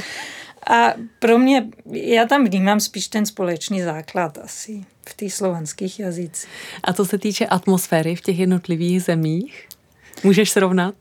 A 0.70 0.94
pro 1.18 1.38
mě, 1.38 1.66
já 1.92 2.26
tam 2.26 2.44
vnímám 2.44 2.81
spíš 2.81 3.09
ten 3.09 3.26
společný 3.26 3.83
základ 3.83 4.38
asi 4.38 4.85
v 5.09 5.16
těch 5.16 5.35
slovanských 5.35 6.00
jazycích. 6.00 6.50
A 6.85 6.92
co 6.92 7.05
se 7.05 7.18
týče 7.18 7.46
atmosféry 7.46 8.16
v 8.16 8.20
těch 8.20 8.38
jednotlivých 8.38 9.02
zemích? 9.02 9.68
Můžeš 10.24 10.50
srovnat? 10.50 10.94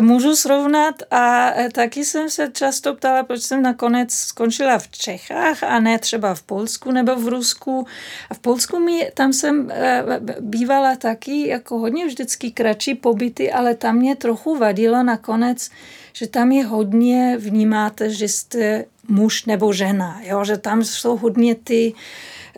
Můžu 0.00 0.36
srovnat 0.36 0.94
a 1.10 1.52
taky 1.72 2.04
jsem 2.04 2.30
se 2.30 2.48
často 2.52 2.94
ptala, 2.94 3.22
proč 3.22 3.40
jsem 3.40 3.62
nakonec 3.62 4.12
skončila 4.14 4.78
v 4.78 4.88
Čechách 4.88 5.62
a 5.62 5.80
ne 5.80 5.98
třeba 5.98 6.34
v 6.34 6.42
Polsku 6.42 6.90
nebo 6.90 7.16
v 7.16 7.28
Rusku. 7.28 7.86
A 8.30 8.34
v 8.34 8.38
Polsku 8.38 8.78
mi, 8.78 9.10
tam 9.14 9.32
jsem 9.32 9.70
eh, 9.70 10.04
bývala 10.40 10.96
taky 10.96 11.48
jako 11.48 11.78
hodně 11.78 12.06
vždycky 12.06 12.50
kratší 12.50 12.94
pobyty, 12.94 13.52
ale 13.52 13.74
tam 13.74 13.96
mě 13.96 14.16
trochu 14.16 14.56
vadilo 14.56 15.02
nakonec, 15.02 15.70
že 16.12 16.26
tam 16.26 16.52
je 16.52 16.64
hodně, 16.64 17.36
vnímáte, 17.38 18.10
že 18.10 18.28
jste 18.28 18.84
muž 19.10 19.44
nebo 19.44 19.72
žena, 19.72 20.20
jo? 20.24 20.44
že 20.44 20.56
tam 20.58 20.84
jsou 20.84 21.16
hodně 21.16 21.54
ty, 21.54 21.94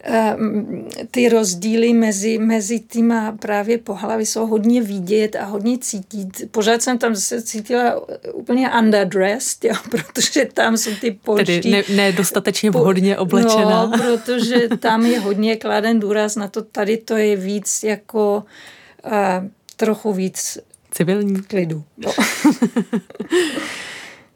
ehm, 0.02 0.88
ty 1.10 1.28
rozdíly 1.28 1.92
mezi, 1.92 2.38
mezi 2.38 2.80
týma 2.80 3.32
právě 3.32 3.78
pohlavy 3.78 4.26
jsou 4.26 4.46
hodně 4.46 4.82
vidět 4.82 5.36
a 5.36 5.44
hodně 5.44 5.78
cítit. 5.78 6.50
Pořád 6.50 6.82
jsem 6.82 6.98
tam 6.98 7.16
se 7.16 7.42
cítila 7.42 8.02
úplně 8.32 8.70
underdressed, 8.78 9.64
jo, 9.64 9.74
protože 9.90 10.44
tam 10.54 10.76
jsou 10.76 10.90
ty 11.00 11.10
polští... 11.10 11.60
Tedy 11.60 11.70
ne, 11.70 11.82
nedostatečně 11.96 12.70
vhodně 12.70 13.18
oblečená. 13.18 13.86
No, 13.86 13.98
protože 13.98 14.68
tam 14.78 15.06
je 15.06 15.20
hodně 15.20 15.56
kladen 15.56 16.00
důraz 16.00 16.36
na 16.36 16.48
to, 16.48 16.62
tady 16.62 16.96
to 16.96 17.16
je 17.16 17.36
víc 17.36 17.82
jako 17.82 18.44
uh, 19.04 19.12
trochu 19.76 20.12
víc 20.12 20.58
civilní 20.92 21.42
klidu. 21.42 21.84
No. 21.96 22.12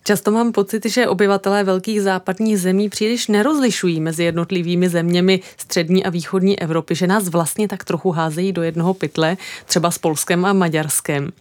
Často 0.07 0.31
mám 0.31 0.53
pocit, 0.53 0.87
že 0.87 1.09
obyvatelé 1.09 1.65
velkých 1.65 2.03
západních 2.03 2.61
zemí 2.61 2.89
příliš 2.89 3.29
nerozlišují 3.29 4.01
mezi 4.01 4.25
jednotlivými 4.25 4.89
zeměmi 4.89 5.41
střední 5.57 6.05
a 6.05 6.11
východní 6.11 6.61
Evropy, 6.61 6.95
že 6.95 7.07
nás 7.07 7.29
vlastně 7.29 7.69
tak 7.69 7.85
trochu 7.85 8.11
házejí 8.11 8.53
do 8.53 8.63
jednoho 8.63 8.95
pytle, 8.95 9.37
třeba 9.65 9.91
s 9.91 9.99
Polskem 9.99 10.45
a 10.45 10.53
Maďarskem. 10.53 11.33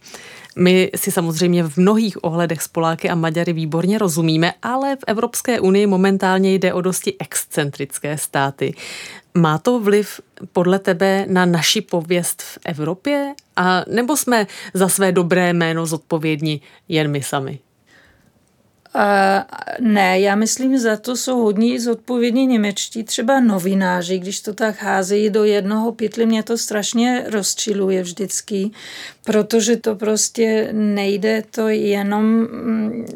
My 0.58 0.90
si 0.96 1.10
samozřejmě 1.10 1.62
v 1.62 1.76
mnohých 1.76 2.24
ohledech 2.24 2.62
s 2.62 2.68
Poláky 2.68 3.10
a 3.10 3.14
Maďary 3.14 3.52
výborně 3.52 3.98
rozumíme, 3.98 4.52
ale 4.62 4.96
v 4.96 5.04
Evropské 5.06 5.60
unii 5.60 5.86
momentálně 5.86 6.54
jde 6.54 6.72
o 6.72 6.80
dosti 6.80 7.14
excentrické 7.18 8.18
státy. 8.18 8.74
Má 9.34 9.58
to 9.58 9.80
vliv 9.80 10.20
podle 10.52 10.78
tebe 10.78 11.26
na 11.28 11.44
naši 11.44 11.80
pověst 11.80 12.42
v 12.42 12.58
Evropě? 12.64 13.34
A 13.56 13.84
nebo 13.88 14.16
jsme 14.16 14.46
za 14.74 14.88
své 14.88 15.12
dobré 15.12 15.52
jméno 15.52 15.86
zodpovědní 15.86 16.60
jen 16.88 17.10
my 17.10 17.22
sami? 17.22 17.58
Uh, 18.96 19.42
ne, 19.80 20.20
já 20.20 20.36
myslím, 20.36 20.78
za 20.78 20.96
to 20.96 21.16
jsou 21.16 21.40
hodně 21.40 21.80
zodpovědní 21.80 22.46
němečtí, 22.46 23.04
třeba 23.04 23.40
novináři, 23.40 24.18
když 24.18 24.40
to 24.40 24.54
tak 24.54 24.82
házejí 24.82 25.30
do 25.30 25.44
jednoho 25.44 25.92
pytli, 25.92 26.26
mě 26.26 26.42
to 26.42 26.58
strašně 26.58 27.24
rozčiluje 27.30 28.02
vždycky, 28.02 28.70
protože 29.24 29.76
to 29.76 29.94
prostě 29.94 30.68
nejde 30.72 31.44
to 31.50 31.68
jenom 31.68 32.24
mm, 32.24 33.06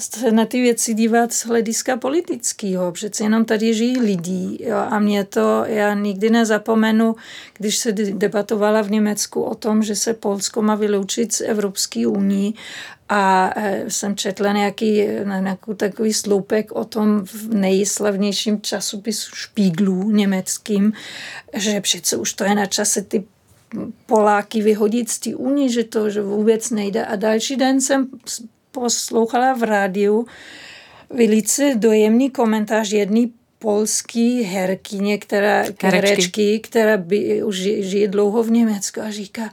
se 0.00 0.32
na 0.32 0.46
ty 0.46 0.60
věci 0.60 0.94
dívat 0.94 1.32
z 1.32 1.46
hlediska 1.46 1.96
politického. 1.96 2.92
Přece 2.92 3.24
jenom 3.24 3.44
tady 3.44 3.74
žijí 3.74 4.00
lidi 4.00 4.58
jo, 4.60 4.76
a 4.76 4.98
mě 4.98 5.24
to, 5.24 5.64
já 5.66 5.94
nikdy 5.94 6.30
nezapomenu, 6.30 7.16
když 7.58 7.76
se 7.76 7.92
debatovala 7.92 8.82
v 8.82 8.90
Německu 8.90 9.42
o 9.42 9.54
tom, 9.54 9.82
že 9.82 9.96
se 9.96 10.14
Polsko 10.14 10.62
má 10.62 10.74
vyloučit 10.74 11.32
z 11.32 11.40
Evropské 11.40 12.06
unii 12.06 12.52
a 13.08 13.52
e, 13.56 13.90
jsem 13.90 14.16
četla 14.16 14.52
nějaký, 14.52 15.06
nějaký 15.24 15.74
takový 15.74 16.12
sloupek 16.12 16.72
o 16.72 16.84
tom 16.84 17.24
v 17.24 17.54
nejslavnějším 17.54 18.60
časopisu 18.60 19.30
Špíglů 19.34 20.10
německým, 20.10 20.92
že 21.54 21.80
přece 21.80 22.16
už 22.16 22.32
to 22.32 22.44
je 22.44 22.54
na 22.54 22.66
čase 22.66 23.02
ty 23.02 23.24
Poláky 24.06 24.62
vyhodit 24.62 25.10
z 25.10 25.18
té 25.18 25.36
unie, 25.36 25.68
že 25.68 25.84
to 25.84 26.10
že 26.10 26.22
vůbec 26.22 26.70
nejde. 26.70 27.06
A 27.06 27.16
další 27.16 27.56
den 27.56 27.80
jsem 27.80 28.08
poslouchala 28.72 29.54
v 29.54 29.62
rádiu 29.62 30.26
velice 31.10 31.74
dojemný 31.74 32.30
komentář 32.30 32.92
jedný 32.92 33.32
polský 33.58 34.42
herkyně, 34.42 35.18
která, 35.18 35.64
herečky, 35.82 36.60
která 36.60 36.96
by, 36.96 37.42
už 37.42 37.56
žije 37.56 38.08
dlouho 38.08 38.42
v 38.42 38.50
Německu 38.50 39.00
a 39.00 39.10
říká, 39.10 39.50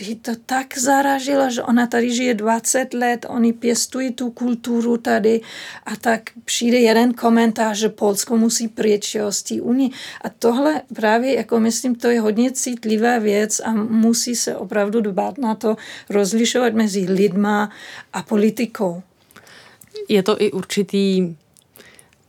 že 0.00 0.14
to 0.14 0.32
tak 0.46 0.78
zaražilo, 0.78 1.50
že 1.50 1.62
ona 1.62 1.86
tady 1.86 2.14
žije 2.14 2.34
20 2.34 2.94
let, 2.94 3.26
oni 3.28 3.52
pěstují 3.52 4.12
tu 4.12 4.30
kulturu 4.30 4.96
tady 4.96 5.40
a 5.86 5.96
tak 5.96 6.30
přijde 6.44 6.78
jeden 6.78 7.14
komentář, 7.14 7.78
že 7.78 7.88
Polsko 7.88 8.36
musí 8.36 8.68
pryč 8.68 9.14
jo, 9.14 9.32
z 9.32 9.42
té 9.42 9.54
unie. 9.54 9.90
A 10.24 10.28
tohle 10.28 10.82
právě, 10.94 11.34
jako 11.34 11.60
myslím, 11.60 11.94
to 11.94 12.08
je 12.08 12.20
hodně 12.20 12.52
citlivá 12.52 13.18
věc 13.18 13.60
a 13.60 13.72
musí 13.72 14.36
se 14.36 14.56
opravdu 14.56 15.00
dbát 15.00 15.38
na 15.38 15.54
to, 15.54 15.76
rozlišovat 16.10 16.74
mezi 16.74 17.00
lidma 17.00 17.70
a 18.12 18.22
politikou. 18.22 19.02
Je 20.08 20.22
to 20.22 20.42
i 20.42 20.52
určitý 20.52 21.36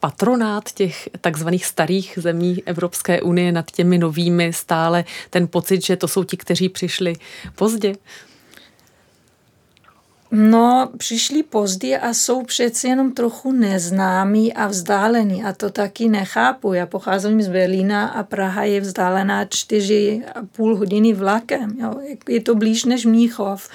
patronát 0.01 0.71
těch 0.71 1.09
takzvaných 1.21 1.65
starých 1.65 2.19
zemí 2.21 2.63
Evropské 2.65 3.21
unie 3.21 3.51
nad 3.51 3.71
těmi 3.71 3.97
novými 3.97 4.53
stále 4.53 5.05
ten 5.29 5.47
pocit, 5.47 5.85
že 5.85 5.95
to 5.95 6.07
jsou 6.07 6.23
ti, 6.23 6.37
kteří 6.37 6.69
přišli 6.69 7.15
pozdě? 7.55 7.93
No, 10.31 10.89
přišli 10.97 11.43
pozdě 11.43 11.97
a 11.97 12.13
jsou 12.13 12.43
přeci 12.43 12.87
jenom 12.87 13.11
trochu 13.11 13.51
neznámí 13.51 14.53
a 14.53 14.67
vzdálení 14.67 15.43
a 15.43 15.53
to 15.53 15.69
taky 15.69 16.09
nechápu. 16.09 16.73
Já 16.73 16.85
pocházím 16.85 17.41
z 17.41 17.47
Berlína 17.47 18.07
a 18.07 18.23
Praha 18.23 18.63
je 18.63 18.81
vzdálená 18.81 19.45
čtyři 19.45 20.21
a 20.35 20.39
půl 20.51 20.75
hodiny 20.75 21.13
vlakem. 21.13 21.75
Jo. 21.79 21.95
Je 22.29 22.41
to 22.41 22.55
blíž 22.55 22.85
než 22.85 23.05
Míchov, 23.05 23.69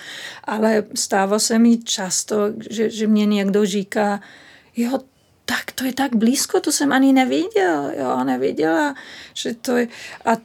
ale 0.45 0.85
stává 0.95 1.39
se 1.39 1.59
mi 1.59 1.79
často, 1.79 2.37
že, 2.71 2.91
že 2.91 3.07
mě 3.07 3.27
někdo 3.27 3.67
říká, 3.67 4.21
jo, 4.77 4.99
tak 5.47 5.73
to 5.73 5.85
je 5.85 5.93
tak 5.93 6.17
blízko, 6.17 6.61
to 6.61 6.73
jsem 6.73 6.93
ani 6.93 7.13
neviděl, 7.13 7.93
jo, 7.99 8.25
nevěděla, 8.25 8.95
že 9.35 9.55
to 9.55 9.77
je, 9.77 9.89
a 10.25 10.37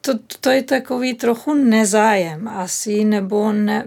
to, 0.00 0.12
to 0.40 0.50
je 0.50 0.62
takový 0.62 1.14
trochu 1.14 1.54
nezájem 1.54 2.48
asi, 2.48 3.04
nebo 3.04 3.52
ne, 3.52 3.86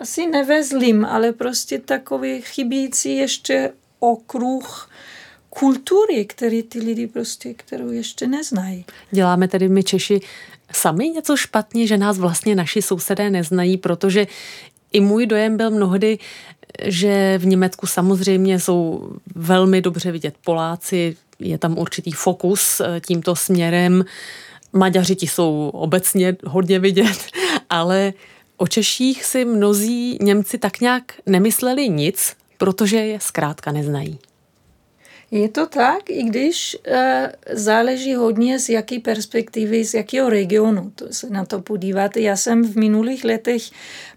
asi 0.00 0.26
nevezlím, 0.26 1.04
ale 1.04 1.32
prostě 1.32 1.78
takový 1.78 2.40
chybící 2.42 3.16
ještě 3.16 3.72
okruh 3.98 4.90
kultury, 5.50 6.24
který 6.24 6.62
ty 6.62 6.78
lidi 6.78 7.06
prostě, 7.06 7.54
kterou 7.54 7.90
ještě 7.90 8.26
neznají. 8.26 8.84
Děláme 9.10 9.48
tedy 9.48 9.68
my 9.68 9.84
Češi 9.84 10.20
sami 10.72 11.08
něco 11.08 11.36
špatně, 11.36 11.86
že 11.86 11.98
nás 11.98 12.18
vlastně 12.18 12.54
naši 12.54 12.82
sousedé 12.82 13.30
neznají, 13.30 13.76
protože 13.76 14.26
i 14.92 15.00
můj 15.00 15.26
dojem 15.26 15.56
byl 15.56 15.70
mnohdy, 15.70 16.18
že 16.82 17.38
v 17.38 17.46
Německu 17.46 17.86
samozřejmě 17.86 18.60
jsou 18.60 19.10
velmi 19.34 19.82
dobře 19.82 20.12
vidět 20.12 20.34
Poláci, 20.44 21.16
je 21.38 21.58
tam 21.58 21.78
určitý 21.78 22.12
fokus 22.12 22.80
eh, 22.80 23.00
tímto 23.00 23.36
směrem. 23.36 24.04
Maďaři 24.72 25.16
ti 25.16 25.26
jsou 25.26 25.70
obecně 25.74 26.36
hodně 26.46 26.78
vidět, 26.78 27.18
ale 27.70 28.12
o 28.56 28.66
Češích 28.66 29.24
si 29.24 29.44
mnozí 29.44 30.18
Němci 30.20 30.58
tak 30.58 30.80
nějak 30.80 31.02
nemysleli 31.26 31.88
nic, 31.88 32.36
protože 32.58 32.96
je 32.96 33.20
zkrátka 33.20 33.72
neznají. 33.72 34.18
Je 35.30 35.48
to 35.48 35.66
tak, 35.66 36.10
i 36.10 36.22
když 36.22 36.76
e, 36.84 37.32
záleží 37.52 38.14
hodně 38.14 38.58
z 38.58 38.68
jaké 38.68 39.00
perspektivy, 39.00 39.84
z 39.84 39.94
jakého 39.94 40.30
regionu 40.30 40.92
to 40.94 41.12
se 41.12 41.30
na 41.30 41.44
to 41.44 41.60
podíváte. 41.60 42.20
Já 42.20 42.36
jsem 42.36 42.64
v 42.72 42.76
minulých 42.76 43.24
letech 43.24 43.62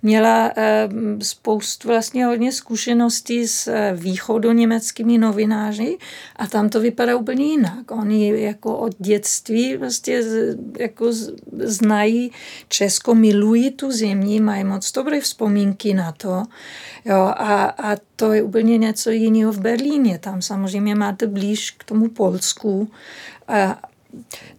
měla 0.02 0.52
e, 0.56 0.90
spoustu 1.22 1.88
vlastně 1.88 2.26
hodně 2.26 2.52
zkušeností 2.52 3.48
s 3.48 3.68
e, 3.68 3.94
východoněmeckými 3.96 5.18
novináři 5.18 5.98
a 6.36 6.48
tam 6.48 6.70
to 6.70 6.80
vypadá 6.80 7.16
úplně 7.16 7.46
jinak. 7.46 7.92
Oni 7.92 8.42
jako 8.42 8.78
od 8.78 8.96
dětství 9.00 9.78
vlastně 9.78 10.22
jako 10.80 11.06
znají 11.64 12.32
Česko, 12.70 13.16
milují 13.16 13.72
tu 13.72 13.92
zemi, 13.92 14.40
mají 14.40 14.64
moc 14.64 14.92
dobré 14.92 15.22
vzpomínky 15.22 15.94
na 15.94 16.12
to. 16.12 16.44
Jo, 17.06 17.16
a, 17.16 17.66
a 17.66 17.96
to 18.16 18.34
je 18.34 18.44
úplně 18.44 18.78
něco 18.78 19.10
jiného 19.10 19.52
v 19.52 19.60
Berlíně. 19.60 20.20
Tam 20.20 20.42
samozřejmě 20.42 20.96
máte 20.96 21.28
blíž 21.28 21.72
k 21.72 21.84
tomu 21.84 22.10
Polsku. 22.10 22.92
A, 23.48 23.89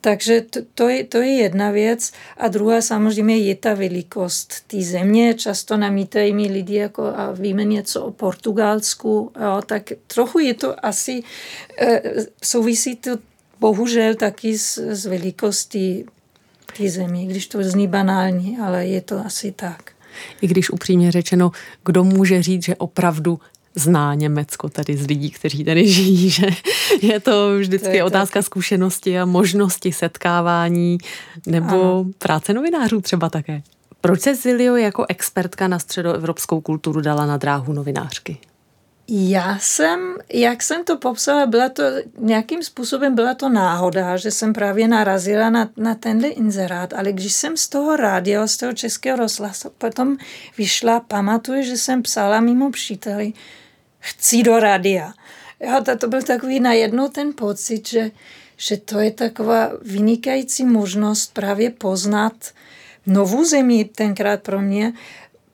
takže 0.01 0.41
to, 0.41 0.61
to, 0.75 0.89
je, 0.89 1.05
to 1.05 1.19
je 1.19 1.33
jedna 1.33 1.71
věc. 1.71 2.13
A 2.37 2.49
druhá 2.49 2.81
samozřejmě 2.81 3.37
je 3.37 3.55
ta 3.55 3.75
velikost 3.75 4.55
té 4.67 4.83
země. 4.83 5.35
Často 5.35 5.77
namítají 5.77 6.33
mi 6.33 6.47
lidi, 6.47 6.75
jako 6.75 7.03
a 7.07 7.33
víme 7.33 7.65
něco 7.65 8.05
o 8.05 8.11
Portugalsku, 8.11 9.33
jo, 9.41 9.63
tak 9.67 9.93
trochu 10.07 10.39
je 10.39 10.55
to 10.55 10.87
asi, 10.87 11.23
e, 11.81 12.03
souvisí 12.43 12.97
to 12.97 13.11
bohužel 13.61 14.15
taky 14.15 14.59
s, 14.59 14.79
s 14.79 15.07
velikostí 15.07 16.05
té 16.77 16.89
země, 16.89 17.27
když 17.27 17.47
to 17.47 17.65
zní 17.65 17.89
banální, 17.89 18.59
ale 18.59 18.87
je 18.87 19.01
to 19.01 19.27
asi 19.27 19.53
tak. 19.53 19.93
I 20.41 20.47
když 20.47 20.71
upřímně 20.71 21.13
řečeno, 21.13 21.51
kdo 21.85 22.05
může 22.05 22.43
říct, 22.43 22.65
že 22.65 22.77
opravdu 22.77 23.41
zná 23.75 24.15
Německo 24.15 24.69
tady 24.69 24.97
z 24.97 25.07
lidí, 25.07 25.31
kteří 25.31 25.65
tady 25.65 25.89
žijí, 25.89 26.31
že 26.31 26.47
je 27.03 27.21
to 27.21 27.59
vždycky 27.59 27.89
to 27.89 27.97
je 27.97 28.05
otázka 28.05 28.39
tak. 28.39 28.45
zkušenosti 28.45 29.19
a 29.21 29.25
možnosti 29.25 29.93
setkávání 29.93 30.99
nebo 31.47 31.75
ano. 31.75 32.07
práce 32.19 32.55
novinářů 32.55 33.01
třeba 33.01 33.31
také. 33.31 33.63
Proč 34.01 34.21
se 34.21 34.35
Zilio 34.35 34.77
jako 34.77 35.07
expertka 35.09 35.69
na 35.69 35.79
středoevropskou 35.79 36.61
kulturu 36.61 37.01
dala 37.01 37.27
na 37.27 37.37
dráhu 37.37 37.73
novinářky? 37.73 38.39
Já 39.13 39.59
jsem, 39.59 40.17
jak 40.33 40.63
jsem 40.63 40.85
to 40.85 40.97
popsala, 40.97 41.47
byla 41.47 41.69
to 41.69 41.83
nějakým 42.19 42.63
způsobem 42.63 43.15
byla 43.15 43.35
to 43.35 43.49
náhoda, 43.49 44.17
že 44.17 44.31
jsem 44.31 44.53
právě 44.53 44.89
narazila 44.89 45.51
na, 45.51 45.71
na 45.77 45.95
tenhle 45.95 46.29
inzerát, 46.29 46.93
ale 46.93 47.13
když 47.13 47.33
jsem 47.33 47.57
z 47.57 47.69
toho 47.69 47.97
rádia, 47.97 48.47
z 48.47 48.57
toho 48.57 48.73
českého 48.73 49.17
rozhlasu 49.17 49.71
potom 49.79 50.17
vyšla, 50.59 51.01
pamatuju, 51.01 51.63
že 51.63 51.77
jsem 51.77 52.03
psala 52.03 52.41
mimo 52.41 52.71
příteli, 52.71 53.33
chci 53.99 54.43
do 54.43 54.61
rádia. 54.61 55.13
Jo, 55.61 55.83
to, 55.85 55.97
to 55.97 56.09
byl 56.09 56.23
takový 56.23 56.61
najednou 56.61 57.09
ten 57.09 57.33
pocit, 57.33 57.89
že, 57.89 58.11
že 58.57 58.77
to 58.77 58.99
je 58.99 59.11
taková 59.11 59.71
vynikající 59.83 60.65
možnost 60.65 61.35
právě 61.35 61.71
poznat 61.71 62.33
novou 63.07 63.45
zemi 63.45 63.85
tenkrát 63.85 64.43
pro 64.43 64.61
mě, 64.61 64.93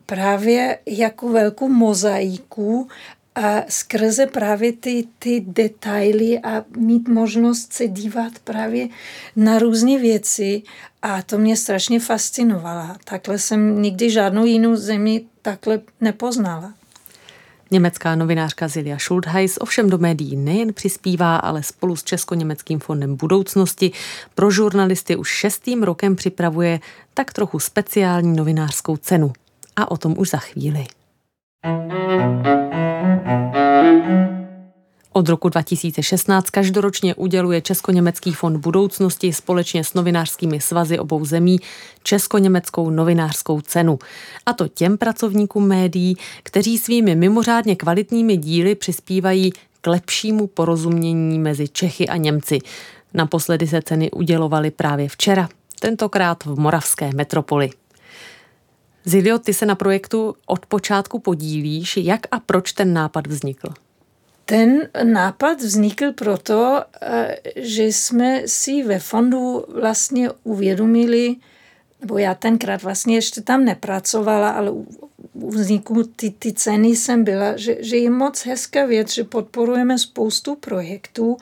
právě 0.07 0.79
jako 0.87 1.29
velkou 1.29 1.69
mozaiku 1.69 2.88
a 3.37 3.62
skrze 3.68 4.27
právě 4.27 4.72
ty, 4.72 5.05
ty 5.18 5.44
detaily 5.46 6.38
a 6.38 6.64
mít 6.77 7.09
možnost 7.09 7.72
se 7.72 7.88
dívat 7.88 8.33
právě 8.44 8.88
na 9.37 9.59
různé 9.59 9.99
věci 9.99 10.62
a 11.03 11.22
to 11.22 11.38
mě 11.38 11.57
strašně 11.57 12.01
fascinovalo. 12.01 12.94
Takhle 13.05 13.38
jsem 13.38 13.83
nikdy 13.83 14.11
žádnou 14.11 14.44
jinou 14.44 14.77
zemi 14.77 15.25
takhle 15.42 15.81
nepoznala. 16.01 16.75
Německá 17.70 18.14
novinářka 18.14 18.68
Zilia 18.68 18.99
Schultheis 18.99 19.59
ovšem 19.61 19.90
do 19.90 19.99
médií 19.99 20.37
nejen 20.37 20.72
přispívá, 20.72 21.37
ale 21.37 21.62
spolu 21.62 21.96
s 21.96 22.05
Česko-německým 22.05 22.81
fondem 22.81 23.16
budoucnosti 23.16 23.92
pro 24.35 24.51
žurnalisty 24.51 25.16
už 25.16 25.29
šestým 25.29 25.83
rokem 25.83 26.16
připravuje 26.16 26.81
tak 27.14 27.33
trochu 27.33 27.59
speciální 27.59 28.37
novinářskou 28.37 28.96
cenu. 28.96 29.33
A 29.77 29.90
o 29.90 29.96
tom 29.96 30.14
už 30.18 30.31
za 30.31 30.38
chvíli. 30.38 30.87
Od 35.16 35.29
roku 35.29 35.49
2016 35.49 36.51
každoročně 36.51 37.14
uděluje 37.14 37.61
Česko-německý 37.61 38.33
fond 38.33 38.57
budoucnosti 38.57 39.33
společně 39.33 39.85
s 39.85 39.95
novinářskými 39.95 40.61
svazy 40.61 40.99
obou 40.99 41.25
zemí 41.25 41.59
Česko-německou 42.03 42.90
novinářskou 42.90 43.61
cenu. 43.61 43.99
A 44.47 44.53
to 44.53 44.69
těm 44.69 44.99
pracovníkům 44.99 45.69
médií, 45.69 46.16
kteří 46.42 46.79
svými 46.79 47.14
mimořádně 47.14 47.77
kvalitními 47.77 48.37
díly 48.37 48.75
přispívají 48.75 49.53
k 49.81 49.87
lepšímu 49.87 50.47
porozumění 50.47 51.38
mezi 51.38 51.69
Čechy 51.69 52.09
a 52.09 52.16
Němci. 52.16 52.59
Naposledy 53.14 53.66
se 53.66 53.83
ceny 53.83 54.11
udělovaly 54.11 54.71
právě 54.71 55.09
včera, 55.09 55.49
tentokrát 55.81 56.45
v 56.45 56.59
moravské 56.59 57.11
metropoli. 57.14 57.71
Zilio, 59.09 59.38
ty 59.38 59.55
se 59.55 59.66
na 59.66 59.75
projektu 59.75 60.37
od 60.47 60.66
počátku 60.66 61.19
podílíš. 61.19 61.97
Jak 61.97 62.21
a 62.31 62.40
proč 62.40 62.73
ten 62.73 62.92
nápad 62.92 63.27
vznikl? 63.27 63.69
Ten 64.45 64.88
nápad 65.03 65.61
vznikl 65.61 66.12
proto, 66.12 66.83
eh, 67.03 67.37
že 67.57 67.85
jsme 67.85 68.42
si 68.47 68.83
ve 68.83 68.99
fondu 68.99 69.64
vlastně 69.69 70.31
uvědomili, 70.45 71.37
nebo 72.01 72.19
já 72.19 72.35
tenkrát 72.35 72.83
vlastně 72.83 73.14
ještě 73.14 73.40
tam 73.40 73.64
nepracovala, 73.64 74.51
ale 74.51 74.71
u 75.35 75.51
vzniku 75.51 76.03
ty, 76.03 76.31
ty 76.31 76.53
ceny 76.53 76.88
jsem 76.88 77.25
byla, 77.25 77.57
že, 77.57 77.77
že 77.81 77.97
je 77.97 78.11
moc 78.11 78.47
hezká 78.47 78.87
věc, 78.87 79.12
že 79.12 79.25
podporujeme 79.25 79.99
spoustu 79.99 80.55
projektů, 80.55 81.37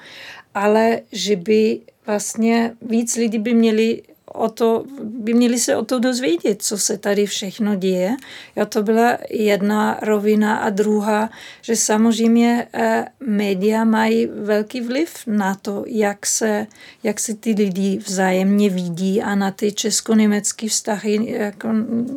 ale 0.55 1.01
že 1.13 1.37
by 1.37 1.81
vlastně 2.07 2.77
víc 2.83 3.17
lidí 3.17 3.39
by 3.39 3.55
měli 3.55 4.03
o 4.35 4.49
to, 4.49 4.85
by 5.05 5.35
měli 5.35 5.59
se 5.59 5.77
o 5.77 5.85
to 5.85 5.99
dozvědět, 5.99 6.63
co 6.63 6.79
se 6.79 6.99
tady 6.99 7.27
všechno 7.27 7.75
děje. 7.75 8.17
Jo, 8.57 8.67
to 8.67 8.83
byla 8.83 9.19
jedna 9.31 9.99
rovina 10.03 10.57
a 10.57 10.71
druhá, 10.71 11.31
že 11.63 11.77
samozřejmě 11.77 12.67
eh, 12.73 13.05
média 13.27 13.85
mají 13.85 14.27
velký 14.27 14.81
vliv 14.81 15.15
na 15.27 15.55
to, 15.55 15.85
jak 15.87 16.27
se, 16.27 16.67
jak 17.03 17.21
se 17.21 17.35
ty 17.35 17.51
lidi 17.51 17.99
vzájemně 18.07 18.71
vidí 18.71 19.23
a 19.23 19.35
na 19.35 19.51
ty 19.51 19.73
česko-německé 19.73 20.69
vztahy, 20.69 21.31
jako, 21.31 21.69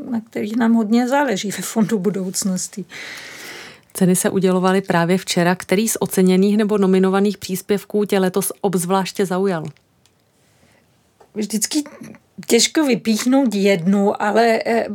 na 0.10 0.22
kterých 0.30 0.56
nám 0.56 0.74
hodně 0.74 1.08
záleží 1.08 1.52
ve 1.52 1.62
Fondu 1.62 2.00
budoucnosti. 2.00 2.86
Ceny 3.94 4.16
se 4.16 4.30
udělovaly 4.30 4.82
právě 4.82 5.18
včera. 5.18 5.56
Který 5.56 5.88
z 5.88 5.98
oceněných 6.00 6.58
nebo 6.58 6.78
nominovaných 6.78 7.38
příspěvků 7.38 8.06
tě 8.06 8.20
letos 8.20 8.52
obzvláště 8.62 9.26
zaujal? 9.26 9.64
Vždycky 11.38 11.84
těžko 12.46 12.86
vypíchnout 12.86 13.56
jednu, 13.56 14.22
ale 14.22 14.62
eh, 14.66 14.88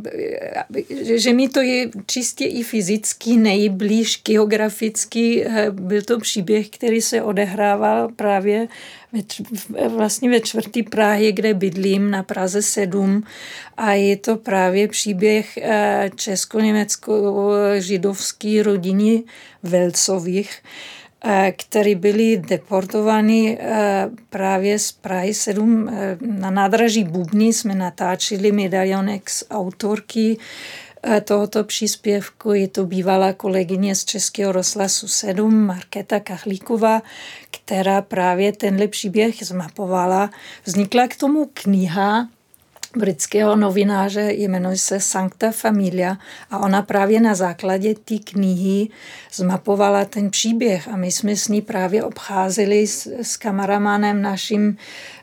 že 1.17 1.33
mi 1.33 1.49
to 1.49 1.61
je 1.61 1.89
čistě 2.05 2.45
i 2.45 2.63
fyzicky 2.63 3.37
nejblíž 3.37 4.21
geograficky. 4.25 5.45
Eh, 5.45 5.71
byl 5.71 6.01
to 6.01 6.19
příběh, 6.19 6.69
který 6.69 7.01
se 7.01 7.21
odehrával 7.21 8.09
právě 8.15 8.67
ve, 9.13 9.21
vlastně 9.87 10.29
ve 10.29 10.39
čtvrtý 10.39 10.83
Prahy, 10.83 11.31
kde 11.31 11.53
bydlím 11.53 12.11
na 12.11 12.23
Praze 12.23 12.61
7 12.61 13.23
a 13.77 13.93
je 13.93 14.17
to 14.17 14.35
právě 14.35 14.87
příběh 14.87 15.57
eh, 15.57 16.09
česko-německo-židovské 16.15 18.63
rodiny 18.63 19.23
Velcových, 19.63 20.61
který 21.57 21.95
byli 21.95 22.37
deportováni 22.37 23.57
eh, 23.59 24.09
právě 24.29 24.79
z 24.79 24.91
Prahy 24.91 25.33
7 25.33 25.89
eh, 25.89 26.17
na 26.21 26.51
nádraží 26.51 27.03
Bubny 27.03 27.45
jsme 27.45 27.75
natáčeli 27.75 28.51
medalionek 28.51 29.29
z 29.29 29.43
autorky 29.51 30.37
tohoto 31.23 31.63
příspěvku. 31.63 32.53
Je 32.53 32.67
to 32.67 32.85
bývalá 32.85 33.33
kolegyně 33.33 33.95
z 33.95 34.05
Českého 34.05 34.51
rozhlasu 34.51 35.07
7, 35.07 35.65
Markéta 35.65 36.19
Kachlíková, 36.19 37.01
která 37.51 38.01
právě 38.01 38.51
tenhle 38.51 38.87
příběh 38.87 39.43
zmapovala. 39.43 40.29
Vznikla 40.65 41.07
k 41.07 41.15
tomu 41.15 41.49
kniha, 41.53 42.27
britského 42.97 43.55
novináře, 43.55 44.31
jmenuje 44.31 44.77
se 44.77 44.99
Sancta 44.99 45.51
Familia 45.51 46.17
a 46.51 46.57
ona 46.57 46.81
právě 46.81 47.21
na 47.21 47.35
základě 47.35 47.95
té 47.95 48.17
knihy 48.17 48.89
zmapovala 49.33 50.05
ten 50.05 50.29
příběh 50.29 50.87
a 50.87 50.95
my 50.97 51.11
jsme 51.11 51.35
s 51.35 51.47
ní 51.47 51.61
právě 51.61 52.03
obcházeli 52.03 52.87
s, 52.87 53.07
s 53.21 53.37
kameramanem 53.37 54.21
naším 54.21 54.77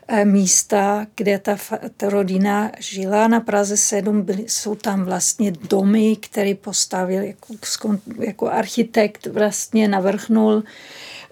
eh, 0.07 0.25
místa, 0.25 1.07
kde 1.15 1.39
ta, 1.39 1.57
ta 1.97 2.09
rodina 2.09 2.71
žila 2.79 3.27
na 3.27 3.39
Praze 3.39 3.77
7. 3.77 4.21
Byly, 4.21 4.45
jsou 4.47 4.75
tam 4.75 5.03
vlastně 5.03 5.51
domy, 5.51 6.15
které 6.15 6.55
postavil 6.55 7.23
jako, 7.23 7.97
jako 8.19 8.49
architekt, 8.49 9.27
vlastně 9.27 9.87
navrhnul 9.87 10.63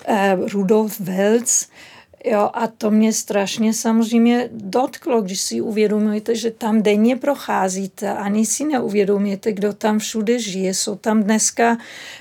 eh, 0.05 0.37
Rudolf 0.53 0.99
Welz, 0.99 1.67
Jo, 2.25 2.49
a 2.53 2.67
to 2.67 2.91
mě 2.91 3.13
strašně 3.13 3.73
samozřejmě 3.73 4.49
dotklo, 4.51 5.21
když 5.21 5.41
si 5.41 5.61
uvědomujete, 5.61 6.35
že 6.35 6.51
tam 6.51 6.81
denně 6.81 7.15
procházíte, 7.15 8.13
ani 8.13 8.45
si 8.45 8.63
neuvědomujete, 8.63 9.51
kdo 9.51 9.73
tam 9.73 9.99
všude 9.99 10.39
žije. 10.39 10.73
Jsou 10.73 10.95
tam 10.95 11.23
dneska 11.23 11.77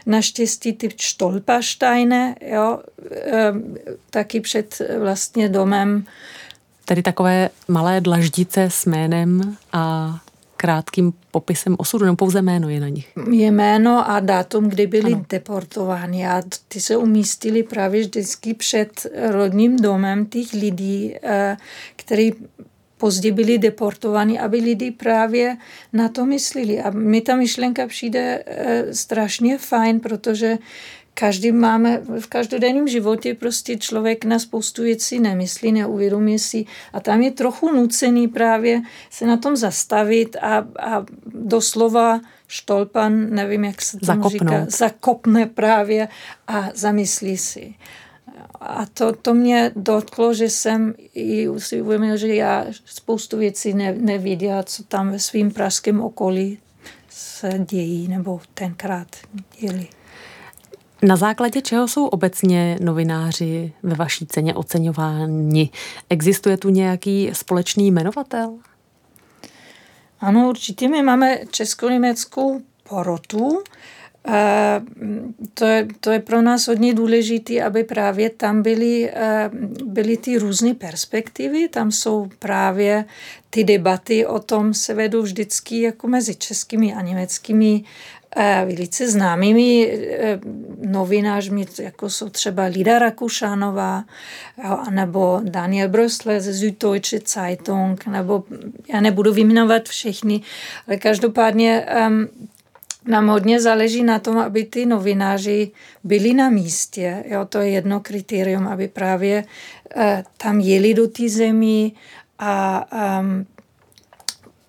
naštěstí 0.06 0.72
ty 0.72 0.88
štolpaštajne, 0.96 2.34
jo, 2.46 2.78
e, 3.12 3.52
taky 4.10 4.40
před 4.40 4.82
vlastně 4.98 5.48
domem. 5.48 6.04
Tedy 6.84 7.02
takové 7.02 7.50
malé 7.68 8.00
dlaždice 8.00 8.62
s 8.70 8.86
jménem 8.86 9.56
a 9.72 10.14
krátkým 10.58 11.12
popisem 11.30 11.76
osudu, 11.78 12.04
nebo 12.04 12.16
pouze 12.16 12.42
jméno 12.42 12.68
je 12.68 12.80
na 12.80 12.88
nich? 12.88 13.08
Je 13.30 13.50
jméno 13.50 14.10
a 14.10 14.20
dátum, 14.20 14.68
kdy 14.68 14.86
byli 14.86 15.12
ano. 15.12 15.24
deportováni 15.28 16.26
a 16.26 16.42
ty 16.68 16.80
se 16.80 16.96
umístili 16.96 17.62
právě 17.62 18.00
vždycky 18.00 18.54
před 18.54 19.06
rodním 19.30 19.76
domem 19.76 20.26
těch 20.26 20.52
lidí, 20.52 21.14
eh, 21.22 21.56
který 21.96 22.32
později 22.98 23.32
byli 23.32 23.58
deportováni, 23.58 24.38
aby 24.38 24.58
lidi 24.58 24.90
právě 24.90 25.56
na 25.92 26.08
to 26.08 26.26
myslili. 26.26 26.80
A 26.80 26.90
mi 26.90 27.20
ta 27.20 27.36
myšlenka 27.36 27.86
přijde 27.86 28.44
eh, 28.46 28.94
strašně 28.94 29.58
fajn, 29.58 30.00
protože 30.00 30.58
každý 31.18 31.52
máme 31.52 32.00
v 32.20 32.26
každodenním 32.26 32.88
životě 32.88 33.34
prostě 33.34 33.76
člověk 33.76 34.24
na 34.24 34.38
spoustu 34.38 34.82
věcí 34.82 35.20
nemyslí, 35.20 35.72
neuvědomí 35.72 36.38
si 36.38 36.64
a 36.92 37.00
tam 37.00 37.22
je 37.22 37.30
trochu 37.30 37.72
nucený 37.72 38.28
právě 38.28 38.82
se 39.10 39.26
na 39.26 39.36
tom 39.36 39.56
zastavit 39.56 40.36
a, 40.36 40.66
a 40.80 41.06
doslova 41.26 42.20
štolpan, 42.48 43.30
nevím, 43.30 43.64
jak 43.64 43.82
se 43.82 43.98
to 43.98 44.28
říká, 44.28 44.66
zakopne 44.68 45.46
právě 45.46 46.08
a 46.46 46.68
zamyslí 46.74 47.36
si. 47.36 47.74
A 48.60 48.86
to, 48.86 49.12
to 49.12 49.34
mě 49.34 49.72
dotklo, 49.76 50.34
že 50.34 50.50
jsem 50.50 50.94
i 51.14 51.48
si 51.58 51.82
uvědomil, 51.82 52.16
že 52.16 52.34
já 52.34 52.66
spoustu 52.84 53.38
věcí 53.38 53.74
ne, 53.74 53.94
neviděla, 53.98 54.62
co 54.62 54.82
tam 54.82 55.10
ve 55.10 55.18
svým 55.18 55.50
pražském 55.50 56.00
okolí 56.00 56.58
se 57.08 57.64
dějí, 57.68 58.08
nebo 58.08 58.40
tenkrát 58.54 59.08
děli. 59.60 59.97
Na 61.02 61.16
základě 61.16 61.62
čeho 61.62 61.88
jsou 61.88 62.06
obecně 62.06 62.78
novináři 62.80 63.72
ve 63.82 63.94
vaší 63.94 64.26
ceně 64.26 64.54
oceňováni? 64.54 65.70
Existuje 66.10 66.56
tu 66.56 66.68
nějaký 66.68 67.30
společný 67.32 67.86
jmenovatel? 67.90 68.58
Ano, 70.20 70.48
určitě 70.48 70.88
my 70.88 71.02
máme 71.02 71.38
česko-německou 71.50 72.60
porotu. 72.88 73.62
A 74.24 74.80
to, 75.54 75.64
je, 75.64 75.88
to 76.00 76.10
je 76.10 76.18
pro 76.18 76.42
nás 76.42 76.68
hodně 76.68 76.94
důležité, 76.94 77.62
aby 77.62 77.84
právě 77.84 78.30
tam 78.30 78.62
byly, 78.62 79.12
byly 79.84 80.16
ty 80.16 80.38
různé 80.38 80.74
perspektivy. 80.74 81.68
Tam 81.68 81.92
jsou 81.92 82.28
právě 82.38 83.04
ty 83.50 83.64
debaty 83.64 84.26
o 84.26 84.38
tom 84.38 84.74
se 84.74 84.94
vedou 84.94 85.22
vždycky 85.22 85.80
jako 85.80 86.08
mezi 86.08 86.34
českými 86.34 86.94
a 86.94 87.02
německými 87.02 87.84
velice 88.64 89.10
známými 89.10 89.90
eh, 89.90 90.40
novinářmi, 90.86 91.66
jako 91.78 92.10
jsou 92.10 92.28
třeba 92.28 92.64
Lida 92.64 92.98
Rakušanová, 92.98 94.04
nebo 94.90 95.40
Daniel 95.44 95.88
Brösle 95.88 96.40
ze 96.40 96.52
Süddeutsche 96.52 97.20
Zeitung, 97.26 98.06
nebo 98.06 98.44
já 98.92 99.00
nebudu 99.00 99.32
vyjmenovat 99.32 99.88
všechny, 99.88 100.40
ale 100.86 100.96
každopádně 100.96 101.86
nám 103.08 103.28
hodně 103.28 103.60
záleží 103.60 104.02
na 104.02 104.18
tom, 104.18 104.38
aby 104.38 104.64
ty 104.64 104.86
novináři 104.86 105.70
byli 106.04 106.34
na 106.34 106.50
místě. 106.50 107.24
Jo, 107.28 107.44
to 107.44 107.58
je 107.58 107.70
jedno 107.70 108.00
kritérium, 108.00 108.68
aby 108.68 108.88
právě 108.88 109.44
uh, 109.96 110.02
tam 110.36 110.60
jeli 110.60 110.94
do 110.94 111.08
té 111.08 111.28
zemi 111.28 111.92
a 112.38 112.86
um, 113.20 113.46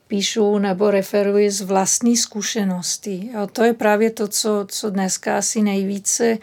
píšu 0.09 0.57
nebo 0.57 0.91
referuji 0.91 1.51
z 1.51 1.61
vlastní 1.61 2.17
zkušenosti. 2.17 3.29
Jo, 3.33 3.47
to 3.47 3.63
je 3.63 3.73
právě 3.73 4.11
to, 4.11 4.27
co, 4.27 4.65
co 4.67 4.89
dneska 4.89 5.37
asi 5.37 5.61
nejvíce 5.61 6.37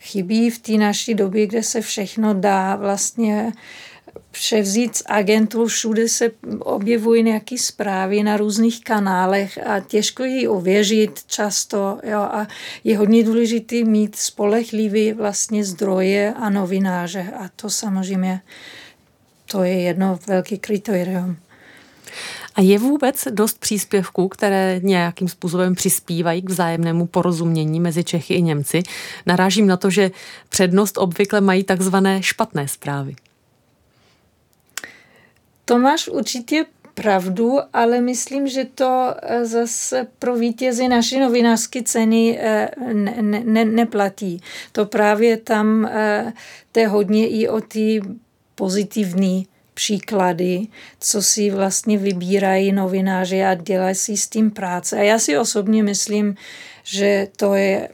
chybí 0.00 0.50
v 0.50 0.58
té 0.58 0.72
naší 0.72 1.14
době, 1.14 1.46
kde 1.46 1.62
se 1.62 1.80
všechno 1.80 2.34
dá 2.34 2.76
vlastně 2.76 3.52
převzít 4.30 4.96
z 4.96 5.02
agentů, 5.06 5.66
všude 5.66 6.08
se 6.08 6.30
objevují 6.58 7.22
nějaké 7.22 7.58
zprávy 7.58 8.22
na 8.22 8.36
různých 8.36 8.84
kanálech 8.84 9.58
a 9.66 9.80
těžko 9.80 10.24
ji 10.24 10.48
ověřit 10.48 11.20
často 11.26 11.98
jo, 12.02 12.20
a 12.20 12.48
je 12.84 12.98
hodně 12.98 13.24
důležité 13.24 13.84
mít 13.84 14.16
spolehlivý 14.16 15.12
vlastně 15.12 15.64
zdroje 15.64 16.34
a 16.34 16.50
novináře 16.50 17.32
a 17.38 17.48
to 17.56 17.70
samozřejmě 17.70 18.40
to 19.46 19.62
je 19.62 19.80
jedno 19.80 20.18
velké 20.26 20.56
kritérium. 20.56 21.36
A 22.54 22.60
je 22.60 22.78
vůbec 22.78 23.28
dost 23.30 23.58
příspěvků, 23.58 24.28
které 24.28 24.80
nějakým 24.82 25.28
způsobem 25.28 25.74
přispívají 25.74 26.42
k 26.42 26.50
vzájemnému 26.50 27.06
porozumění 27.06 27.80
mezi 27.80 28.04
Čechy 28.04 28.34
i 28.34 28.42
Němci? 28.42 28.82
Narážím 29.26 29.66
na 29.66 29.76
to, 29.76 29.90
že 29.90 30.10
přednost 30.48 30.98
obvykle 30.98 31.40
mají 31.40 31.64
takzvané 31.64 32.22
špatné 32.22 32.68
zprávy. 32.68 33.14
To 35.64 35.78
máš 35.78 36.08
určitě 36.08 36.64
pravdu, 36.94 37.58
ale 37.72 38.00
myslím, 38.00 38.48
že 38.48 38.64
to 38.64 39.14
eh, 39.22 39.44
zase 39.44 40.06
pro 40.18 40.36
vítězy 40.36 40.88
naší 40.88 41.20
novinářské 41.20 41.82
ceny 41.82 42.38
eh, 42.40 42.70
ne, 42.92 43.42
ne, 43.44 43.64
neplatí. 43.64 44.42
To 44.72 44.86
právě 44.86 45.36
tam 45.36 45.86
eh, 45.86 46.32
je 46.76 46.88
hodně 46.88 47.28
i 47.28 47.48
o 47.48 47.60
ty 47.60 48.00
pozitivní 48.54 49.46
příklady, 49.74 50.66
co 51.00 51.22
si 51.22 51.50
vlastně 51.50 51.98
vybírají 51.98 52.72
novináři 52.72 53.44
a 53.44 53.54
dělají 53.54 53.94
si 53.94 54.16
s 54.16 54.28
tím 54.28 54.50
práce. 54.50 54.96
A 54.96 55.02
já 55.02 55.18
si 55.18 55.38
osobně 55.38 55.82
myslím, 55.82 56.34
že 56.84 57.28
to 57.36 57.54
je 57.54 57.88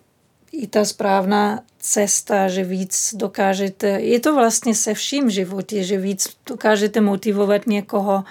i 0.53 0.67
ta 0.67 0.85
správná 0.85 1.63
cesta, 1.81 2.49
že 2.49 2.65
víc 2.65 3.15
dokážete, 3.17 3.89
je 3.89 4.21
to 4.21 4.35
vlastně 4.35 4.75
se 4.75 4.95
vším 4.95 5.31
životě, 5.31 5.85
že 5.85 5.99
víc 5.99 6.29
dokážete 6.47 7.01
motivovat 7.01 7.67
někoho, 7.67 8.25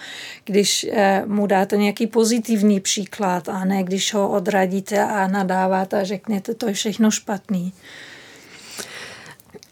když 0.45 0.85
eh, 0.91 1.23
mu 1.25 1.47
dáte 1.47 1.77
nějaký 1.77 2.07
pozitivní 2.07 2.79
příklad 2.79 3.49
a 3.49 3.65
ne 3.65 3.83
když 3.83 4.13
ho 4.13 4.29
odradíte 4.29 5.03
a 5.03 5.27
nadáváte 5.27 6.01
a 6.01 6.03
řeknete, 6.03 6.53
to 6.53 6.67
je 6.67 6.73
všechno 6.73 7.11
špatný. 7.11 7.73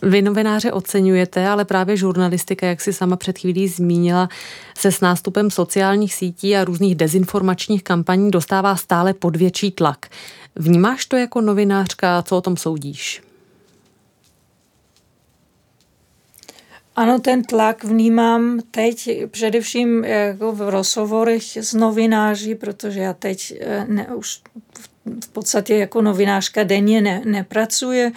Vy 0.02 0.22
novináře 0.22 0.72
oceňujete, 0.72 1.48
ale 1.48 1.66
právě 1.66 1.98
žurnalistika, 1.98 2.68
jak 2.68 2.82
si 2.82 2.94
sama 2.94 3.16
před 3.16 3.40
chvílí 3.40 3.68
zmínila, 3.68 4.30
se 4.78 4.92
s 4.92 5.02
nástupem 5.02 5.52
sociálních 5.52 6.14
sítí 6.14 6.56
a 6.56 6.64
různých 6.64 6.96
dezinformačních 6.96 7.84
kampaní 7.84 8.32
dostává 8.32 8.76
stále 8.76 9.14
pod 9.14 9.36
větší 9.36 9.72
tlak. 9.72 10.06
Vnímáš 10.56 11.06
to 11.06 11.18
jako 11.18 11.42
novinářka? 11.42 12.24
Co 12.24 12.38
o 12.38 12.42
tom 12.42 12.58
soudíš? 12.58 13.22
Ano, 16.96 17.20
ten 17.20 17.44
tlak 17.44 17.84
vnímám 17.84 18.60
teď 18.72 19.10
především 19.32 20.04
jako 20.04 20.52
v 20.52 20.70
rozhovorech 20.70 21.58
s 21.58 21.74
novináři, 21.74 22.56
protože 22.56 23.00
já 23.00 23.14
teď 23.14 23.54
eh, 23.60 23.86
ne, 23.88 24.08
už 24.16 24.42
v 24.80 24.95
podstatě 25.34 25.76
jako 25.76 26.02
novinářka 26.02 26.64
denně 26.64 27.02
ne, 27.02 27.22
nepracuje, 27.26 28.12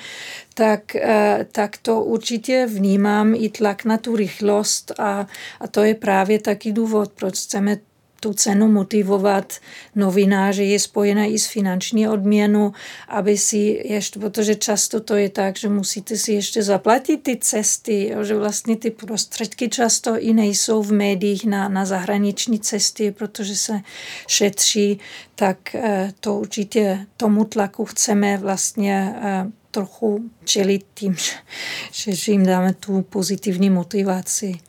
tak, 0.54 0.96
eh, 0.96 1.46
tak 1.52 1.76
to 1.76 2.02
určitě 2.02 2.66
vnímám 2.66 3.34
i 3.34 3.48
tlak 3.48 3.84
na 3.84 3.98
tu 3.98 4.16
rychlost 4.16 4.92
a, 4.98 5.26
a 5.60 5.66
to 5.66 5.82
je 5.82 5.94
právě 5.94 6.38
taky 6.38 6.72
důvod, 6.72 7.12
proč 7.12 7.38
chceme 7.38 7.76
tu 8.20 8.32
cenu 8.32 8.68
motivovat 8.68 9.52
novináře 9.94 10.64
je 10.64 10.80
spojená 10.80 11.24
i 11.24 11.38
s 11.38 11.46
finanční 11.46 12.08
odměnu, 12.08 12.72
aby 13.08 13.38
si 13.38 13.82
ještě, 13.84 14.20
protože 14.20 14.54
často 14.54 15.00
to 15.00 15.16
je 15.16 15.28
tak, 15.28 15.56
že 15.56 15.68
musíte 15.68 16.16
si 16.16 16.32
ještě 16.32 16.62
zaplatit 16.62 17.22
ty 17.22 17.36
cesty, 17.36 18.14
že 18.22 18.36
vlastně 18.36 18.76
ty 18.76 18.90
prostředky 18.90 19.68
často 19.68 20.18
i 20.18 20.32
nejsou 20.32 20.82
v 20.82 20.92
médiích 20.92 21.44
na, 21.44 21.68
na 21.68 21.84
zahraniční 21.84 22.60
cesty, 22.60 23.10
protože 23.10 23.56
se 23.56 23.80
šetří, 24.26 24.98
tak 25.34 25.74
eh, 25.74 26.12
to 26.20 26.34
určitě 26.34 27.06
tomu 27.16 27.44
tlaku 27.44 27.84
chceme 27.84 28.36
vlastně 28.36 29.14
eh, 29.22 29.46
trochu 29.70 30.30
čelit 30.44 30.86
tím, 30.94 31.16
že, 31.92 32.14
že 32.14 32.32
jim 32.32 32.46
dáme 32.46 32.74
tu 32.74 33.02
pozitivní 33.02 33.70
motivaci. 33.70 34.67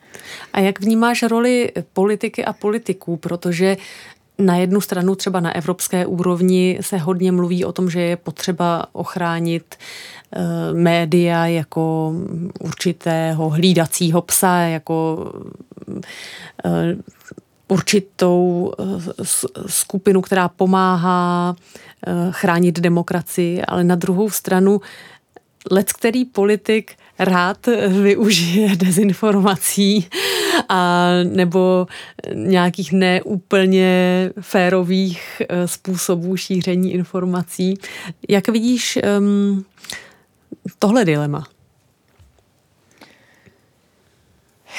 A 0.53 0.59
jak 0.59 0.79
vnímáš 0.79 1.23
roli 1.23 1.71
politiky 1.93 2.45
a 2.45 2.53
politiků, 2.53 3.17
protože 3.17 3.77
na 4.39 4.55
jednu 4.55 4.81
stranu 4.81 5.15
třeba 5.15 5.39
na 5.39 5.55
evropské 5.55 6.05
úrovni 6.05 6.77
se 6.81 6.97
hodně 6.97 7.31
mluví 7.31 7.65
o 7.65 7.71
tom, 7.71 7.89
že 7.89 8.01
je 8.01 8.17
potřeba 8.17 8.85
ochránit 8.91 9.75
eh, 9.75 10.39
média 10.73 11.45
jako 11.45 12.13
určitého 12.59 13.49
hlídacího 13.49 14.21
psa, 14.21 14.55
jako 14.57 15.31
eh, 16.65 16.95
určitou 17.67 18.71
eh, 18.79 19.23
skupinu, 19.67 20.21
která 20.21 20.47
pomáhá 20.47 21.55
chránit 22.31 22.79
demokracii, 22.79 23.61
ale 23.61 23.83
na 23.83 23.95
druhou 23.95 24.29
stranu 24.29 24.81
let 25.71 25.93
který 25.93 26.25
politik 26.25 26.95
rád 27.19 27.67
využije 28.01 28.75
dezinformací 28.75 30.07
a 30.69 31.07
nebo 31.23 31.87
nějakých 32.33 32.91
neúplně 32.91 34.29
férových 34.41 35.41
eh, 35.41 35.67
způsobů 35.67 36.37
šíření 36.37 36.93
informací. 36.93 37.73
Jak 38.29 38.47
vidíš 38.47 38.99
um, 39.19 39.65
tohle 40.79 41.05
dilema? 41.05 41.47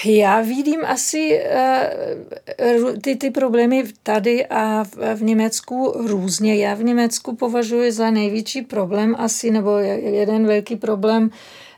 Já 0.05 0.41
vidím 0.41 0.81
asi 0.85 1.41
uh, 2.83 2.97
ty, 3.03 3.17
ty 3.17 3.31
problémy 3.31 3.85
tady 4.03 4.47
a 4.47 4.85
v, 4.85 5.17
v 5.17 5.23
Německu 5.23 5.93
různě. 5.97 6.57
Já 6.57 6.75
v 6.75 6.83
Německu 6.83 7.37
považuji 7.37 7.93
za 7.93 8.11
největší 8.11 8.63
problém 8.63 9.15
asi, 9.19 9.51
nebo 9.51 9.79
jeden 9.79 10.47
velký 10.47 10.77
problém 10.77 11.31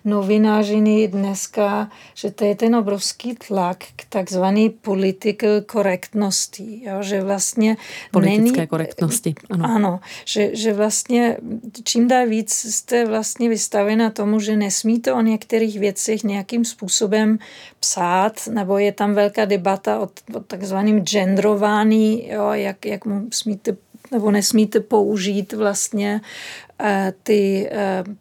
novinářiny 0.04 1.08
dneska, 1.08 1.90
že 2.14 2.30
to 2.30 2.44
je 2.44 2.54
ten 2.54 2.76
obrovský 2.76 3.34
tlak 3.34 3.78
k 3.96 4.04
takzvaný 4.08 4.70
political 4.70 5.60
korektnosti, 5.66 6.82
jo, 6.84 7.02
že 7.02 7.22
vlastně 7.22 7.76
Politické 8.10 8.42
není, 8.42 8.66
korektnosti, 8.66 9.34
ano. 9.50 9.64
Ano, 9.64 10.00
že, 10.24 10.56
že 10.56 10.72
vlastně 10.72 11.36
čím 11.84 12.08
dál 12.08 12.26
víc 12.26 12.52
jste 12.52 13.04
vlastně 13.04 13.48
vystavena 13.48 14.10
tomu, 14.10 14.40
že 14.40 14.56
nesmíte 14.56 15.12
o 15.12 15.20
některých 15.20 15.78
věcech 15.78 16.24
nějakým 16.24 16.64
způsobem 16.64 17.38
psát, 17.80 18.48
nebo 18.52 18.78
je 18.78 18.92
tam 18.92 19.14
velká 19.14 19.44
debata 19.44 20.00
o, 20.00 20.08
o 20.34 20.40
takzvaným 20.40 21.00
genderování, 21.00 22.28
jo, 22.28 22.50
jak, 22.52 22.86
jak 22.86 23.04
mu 23.04 23.26
smíte 23.32 23.76
nebo 24.10 24.30
nesmíte 24.30 24.80
použít 24.80 25.52
vlastně 25.52 26.20
uh, 26.80 26.86
ty 27.22 27.70
uh, 28.06 28.14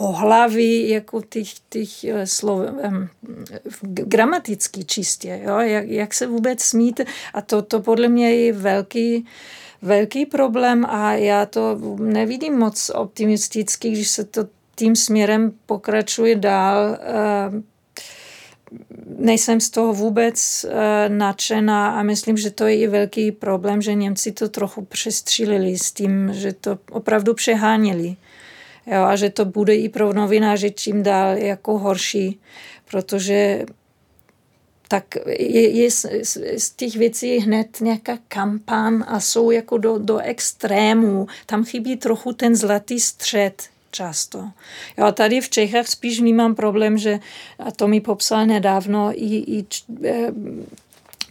pohlaví 0.00 0.88
jako 0.88 1.22
těch, 1.22 1.48
těch 1.68 2.04
eh, 2.04 2.26
slov, 2.26 2.60
gramaticky 3.82 4.84
čistě, 4.84 5.40
jo? 5.44 5.58
Jak, 5.58 5.88
jak 5.88 6.14
se 6.14 6.26
vůbec 6.26 6.62
smíte. 6.62 7.04
A 7.34 7.40
to, 7.40 7.62
to 7.62 7.80
podle 7.80 8.08
mě 8.08 8.34
je 8.34 8.52
velký, 8.52 9.26
velký 9.82 10.26
problém 10.26 10.86
a 10.88 11.12
já 11.12 11.46
to 11.46 11.78
nevidím 11.98 12.58
moc 12.58 12.90
optimisticky, 12.94 13.90
když 13.90 14.08
se 14.08 14.24
to 14.24 14.48
tím 14.76 14.96
směrem 14.96 15.52
pokračuje 15.66 16.36
dál. 16.36 16.98
Uh, 17.52 17.60
nejsem 19.18 19.60
z 19.60 19.70
toho 19.70 19.92
vůbec 19.92 20.66
uh, 20.68 20.72
nadšená 21.08 21.90
a 21.90 22.02
myslím, 22.02 22.36
že 22.36 22.50
to 22.50 22.66
je 22.66 22.76
i 22.76 22.86
velký 22.86 23.32
problém, 23.32 23.82
že 23.82 23.94
Němci 23.94 24.32
to 24.32 24.48
trochu 24.48 24.84
přestřílili 24.84 25.78
s 25.78 25.92
tím, 25.92 26.30
že 26.32 26.52
to 26.52 26.78
opravdu 26.90 27.34
přeháněli. 27.34 28.16
Jo, 28.86 29.02
a 29.02 29.16
že 29.16 29.30
to 29.30 29.44
bude 29.44 29.76
i 29.76 29.88
pro 29.88 30.12
novináře 30.12 30.70
čím 30.70 31.02
dál 31.02 31.36
jako 31.36 31.78
horší, 31.78 32.40
protože 32.90 33.66
tak 34.88 35.04
je, 35.26 35.70
je 35.70 35.90
z, 35.90 36.06
z 36.56 36.70
těch 36.70 36.96
věcí 36.96 37.38
hned 37.38 37.80
nějaká 37.80 38.18
kampan 38.28 39.04
a 39.08 39.20
jsou 39.20 39.50
jako 39.50 39.78
do, 39.78 39.98
do 39.98 40.18
extrému. 40.18 41.26
Tam 41.46 41.64
chybí 41.64 41.96
trochu 41.96 42.32
ten 42.32 42.56
zlatý 42.56 43.00
střed 43.00 43.62
často. 43.90 44.50
Jo, 44.98 45.04
a 45.04 45.12
tady 45.12 45.40
v 45.40 45.48
Čechách 45.48 45.86
spíš 45.86 46.20
vnímám 46.20 46.54
problém, 46.54 46.98
že, 46.98 47.18
a 47.58 47.70
to 47.70 47.88
mi 47.88 48.00
popsal 48.00 48.46
nedávno 48.46 49.12
i, 49.14 49.36
i 49.36 49.66
eh, 50.04 50.32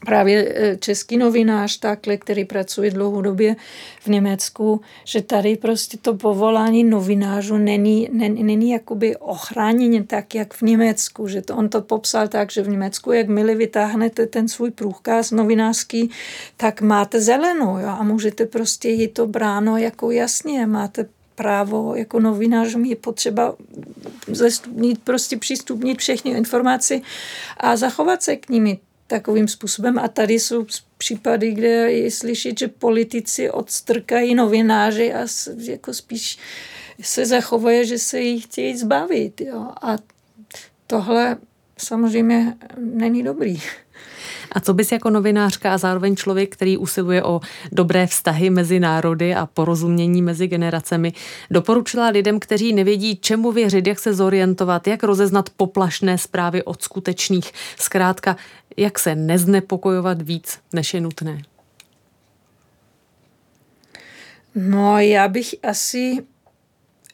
právě 0.05 0.53
e, 0.55 0.77
český 0.77 1.17
novinář 1.17 1.77
takhle, 1.79 2.17
který 2.17 2.45
pracuje 2.45 2.91
dlouhodobě 2.91 3.55
v 3.99 4.07
Německu, 4.07 4.81
že 5.05 5.21
tady 5.21 5.55
prostě 5.55 5.97
to 5.97 6.13
povolání 6.13 6.83
novinářů 6.83 7.57
není, 7.57 8.09
není, 8.11 8.43
není 8.43 8.71
jakoby 8.71 9.15
ochráněně 9.15 10.03
tak, 10.03 10.35
jak 10.35 10.53
v 10.53 10.61
Německu, 10.61 11.27
že 11.27 11.41
to, 11.41 11.55
on 11.55 11.69
to 11.69 11.81
popsal 11.81 12.27
tak, 12.27 12.51
že 12.51 12.61
v 12.61 12.69
Německu, 12.69 13.11
jak 13.11 13.27
milí 13.27 13.55
vytáhnete 13.55 14.27
ten 14.27 14.47
svůj 14.47 14.71
průkaz 14.71 15.31
novinářský, 15.31 16.09
tak 16.57 16.81
máte 16.81 17.21
zelenou 17.21 17.77
jo, 17.77 17.87
a 17.87 18.03
můžete 18.03 18.45
prostě 18.45 18.89
jít 18.89 19.13
to 19.13 19.27
bráno 19.27 19.77
jako 19.77 20.11
jasně, 20.11 20.65
máte 20.65 21.05
právo 21.35 21.95
jako 21.95 22.19
novinářům 22.19 22.85
je 22.85 22.95
potřeba 22.95 23.55
zestupnit, 24.27 24.99
prostě 25.03 25.37
přistupnit 25.37 25.97
všechny 25.99 26.31
informace 26.31 26.99
a 27.57 27.75
zachovat 27.75 28.23
se 28.23 28.35
k 28.35 28.49
nimi 28.49 28.79
takovým 29.09 29.47
způsobem. 29.47 29.99
A 29.99 30.07
tady 30.07 30.33
jsou 30.33 30.65
případy, 30.97 31.51
kde 31.51 31.67
je 31.67 32.11
slyšet, 32.11 32.59
že 32.59 32.67
politici 32.67 33.51
odstrkají 33.51 34.35
novináři 34.35 35.13
a 35.13 35.27
jako 35.57 35.93
spíš 35.93 36.37
se 37.01 37.25
zachovají, 37.25 37.87
že 37.87 37.97
se 37.97 38.19
jich 38.19 38.43
chtějí 38.43 38.77
zbavit. 38.77 39.41
Jo. 39.41 39.67
A 39.81 39.97
tohle 40.87 41.37
samozřejmě 41.77 42.55
není 42.77 43.23
dobrý. 43.23 43.61
A 44.51 44.59
co 44.59 44.73
bys 44.73 44.91
jako 44.91 45.09
novinářka 45.09 45.73
a 45.73 45.77
zároveň 45.77 46.15
člověk, 46.15 46.53
který 46.53 46.77
usiluje 46.77 47.23
o 47.23 47.41
dobré 47.71 48.07
vztahy 48.07 48.49
mezi 48.49 48.79
národy 48.79 49.35
a 49.35 49.45
porozumění 49.45 50.21
mezi 50.21 50.47
generacemi, 50.47 51.13
doporučila 51.51 52.09
lidem, 52.09 52.39
kteří 52.39 52.73
nevědí, 52.73 53.15
čemu 53.15 53.51
věřit, 53.51 53.87
jak 53.87 53.99
se 53.99 54.13
zorientovat, 54.13 54.87
jak 54.87 55.03
rozeznat 55.03 55.49
poplašné 55.57 56.17
zprávy 56.17 56.63
od 56.63 56.81
skutečných, 56.81 57.51
zkrátka, 57.79 58.37
jak 58.79 58.99
se 58.99 59.15
neznepokojovat 59.15 60.21
víc, 60.21 60.59
než 60.73 60.93
je 60.93 61.01
nutné? 61.01 61.41
No, 64.55 64.99
já 64.99 65.27
bych 65.27 65.55
asi 65.63 66.17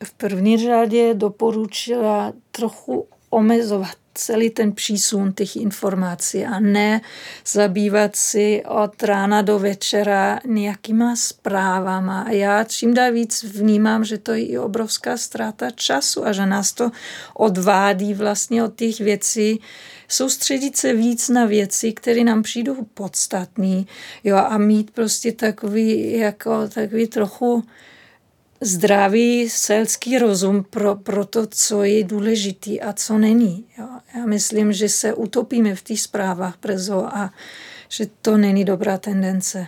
v 0.04 0.14
první 0.14 0.58
řadě 0.58 1.14
doporučila 1.14 2.34
trochu 2.52 3.08
omezovat 3.30 3.96
celý 4.14 4.50
ten 4.50 4.72
přísun 4.72 5.34
těch 5.34 5.56
informací 5.56 6.46
a 6.46 6.60
ne 6.60 7.02
zabývat 7.46 8.16
si 8.16 8.64
od 8.68 9.04
rána 9.04 9.42
do 9.42 9.60
večera 9.60 10.40
nějakýma 10.46 11.16
zprávama. 11.16 12.22
A 12.22 12.32
já 12.32 12.64
čím 12.64 12.94
dál 12.94 13.12
víc 13.12 13.44
vnímám, 13.44 14.04
že 14.04 14.18
to 14.18 14.32
je 14.32 14.46
i 14.46 14.58
obrovská 14.58 15.18
ztráta 15.18 15.72
času 15.72 16.26
a 16.26 16.32
že 16.32 16.46
nás 16.46 16.74
to 16.74 16.92
odvádí 17.34 18.14
vlastně 18.14 18.64
od 18.64 18.76
těch 18.76 19.00
věcí, 19.00 19.62
soustředit 20.08 20.78
se 20.78 20.94
víc 20.94 21.30
na 21.30 21.46
věci, 21.46 21.94
které 21.94 22.24
nám 22.24 22.44
přijdou 22.44 22.76
podstatné 22.94 23.84
jo, 24.24 24.38
a 24.38 24.58
mít 24.58 24.92
prostě 24.92 25.32
takový, 25.32 26.18
jako, 26.18 26.68
takový 26.68 27.08
trochu 27.08 27.64
zdravý 28.62 29.50
selský 29.50 30.18
rozum 30.18 30.66
pro, 30.70 30.96
pro 30.96 31.26
to, 31.26 31.48
co 31.48 31.84
je 31.84 32.04
důležitý 32.04 32.82
a 32.82 32.94
co 32.94 33.18
není. 33.18 33.66
Jo. 33.78 33.88
Já 34.16 34.26
myslím, 34.26 34.74
že 34.74 34.90
se 34.90 35.14
utopíme 35.14 35.76
v 35.76 35.84
těch 35.84 36.02
zprávách 36.02 36.58
brzo 36.62 37.06
a 37.06 37.34
že 37.90 38.08
to 38.22 38.38
není 38.38 38.66
dobrá 38.66 38.98
tendence. 38.98 39.68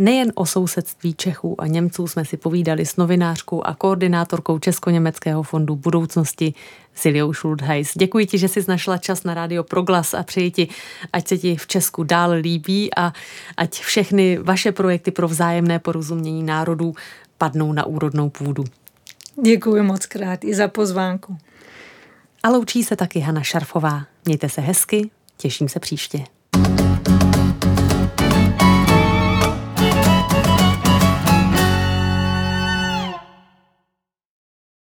Nejen 0.00 0.32
o 0.34 0.46
sousedství 0.46 1.14
Čechů 1.14 1.60
a 1.60 1.66
Němců 1.66 2.06
jsme 2.06 2.24
si 2.24 2.36
povídali 2.36 2.86
s 2.86 2.96
novinářkou 2.96 3.62
a 3.66 3.74
koordinátorkou 3.74 4.58
Česko-Německého 4.58 5.42
fondu 5.42 5.76
budoucnosti 5.76 6.54
Siliou 6.94 7.32
Schultheiss. 7.32 7.92
Děkuji 7.96 8.26
ti, 8.26 8.38
že 8.38 8.48
jsi 8.48 8.64
našla 8.68 8.98
čas 8.98 9.24
na 9.24 9.34
rádio 9.34 9.64
Proglas 9.64 10.14
a 10.14 10.22
přeji 10.22 10.50
ti, 10.50 10.68
ať 11.12 11.28
se 11.28 11.38
ti 11.38 11.56
v 11.56 11.66
Česku 11.66 12.02
dál 12.02 12.30
líbí 12.30 12.94
a 12.94 13.12
ať 13.56 13.80
všechny 13.80 14.38
vaše 14.38 14.72
projekty 14.72 15.10
pro 15.10 15.28
vzájemné 15.28 15.78
porozumění 15.78 16.42
národů 16.42 16.94
padnou 17.38 17.72
na 17.72 17.86
úrodnou 17.86 18.30
půdu. 18.30 18.64
Děkuji 19.42 19.82
moc 19.82 20.06
krát 20.06 20.44
i 20.44 20.54
za 20.54 20.68
pozvánku. 20.68 21.38
A 22.42 22.48
loučí 22.48 22.82
se 22.82 22.96
taky 22.96 23.20
Hana 23.20 23.42
Šarfová. 23.42 24.06
Mějte 24.24 24.48
se 24.48 24.60
hezky, 24.60 25.10
těším 25.36 25.68
se 25.68 25.80
příště. 25.80 26.24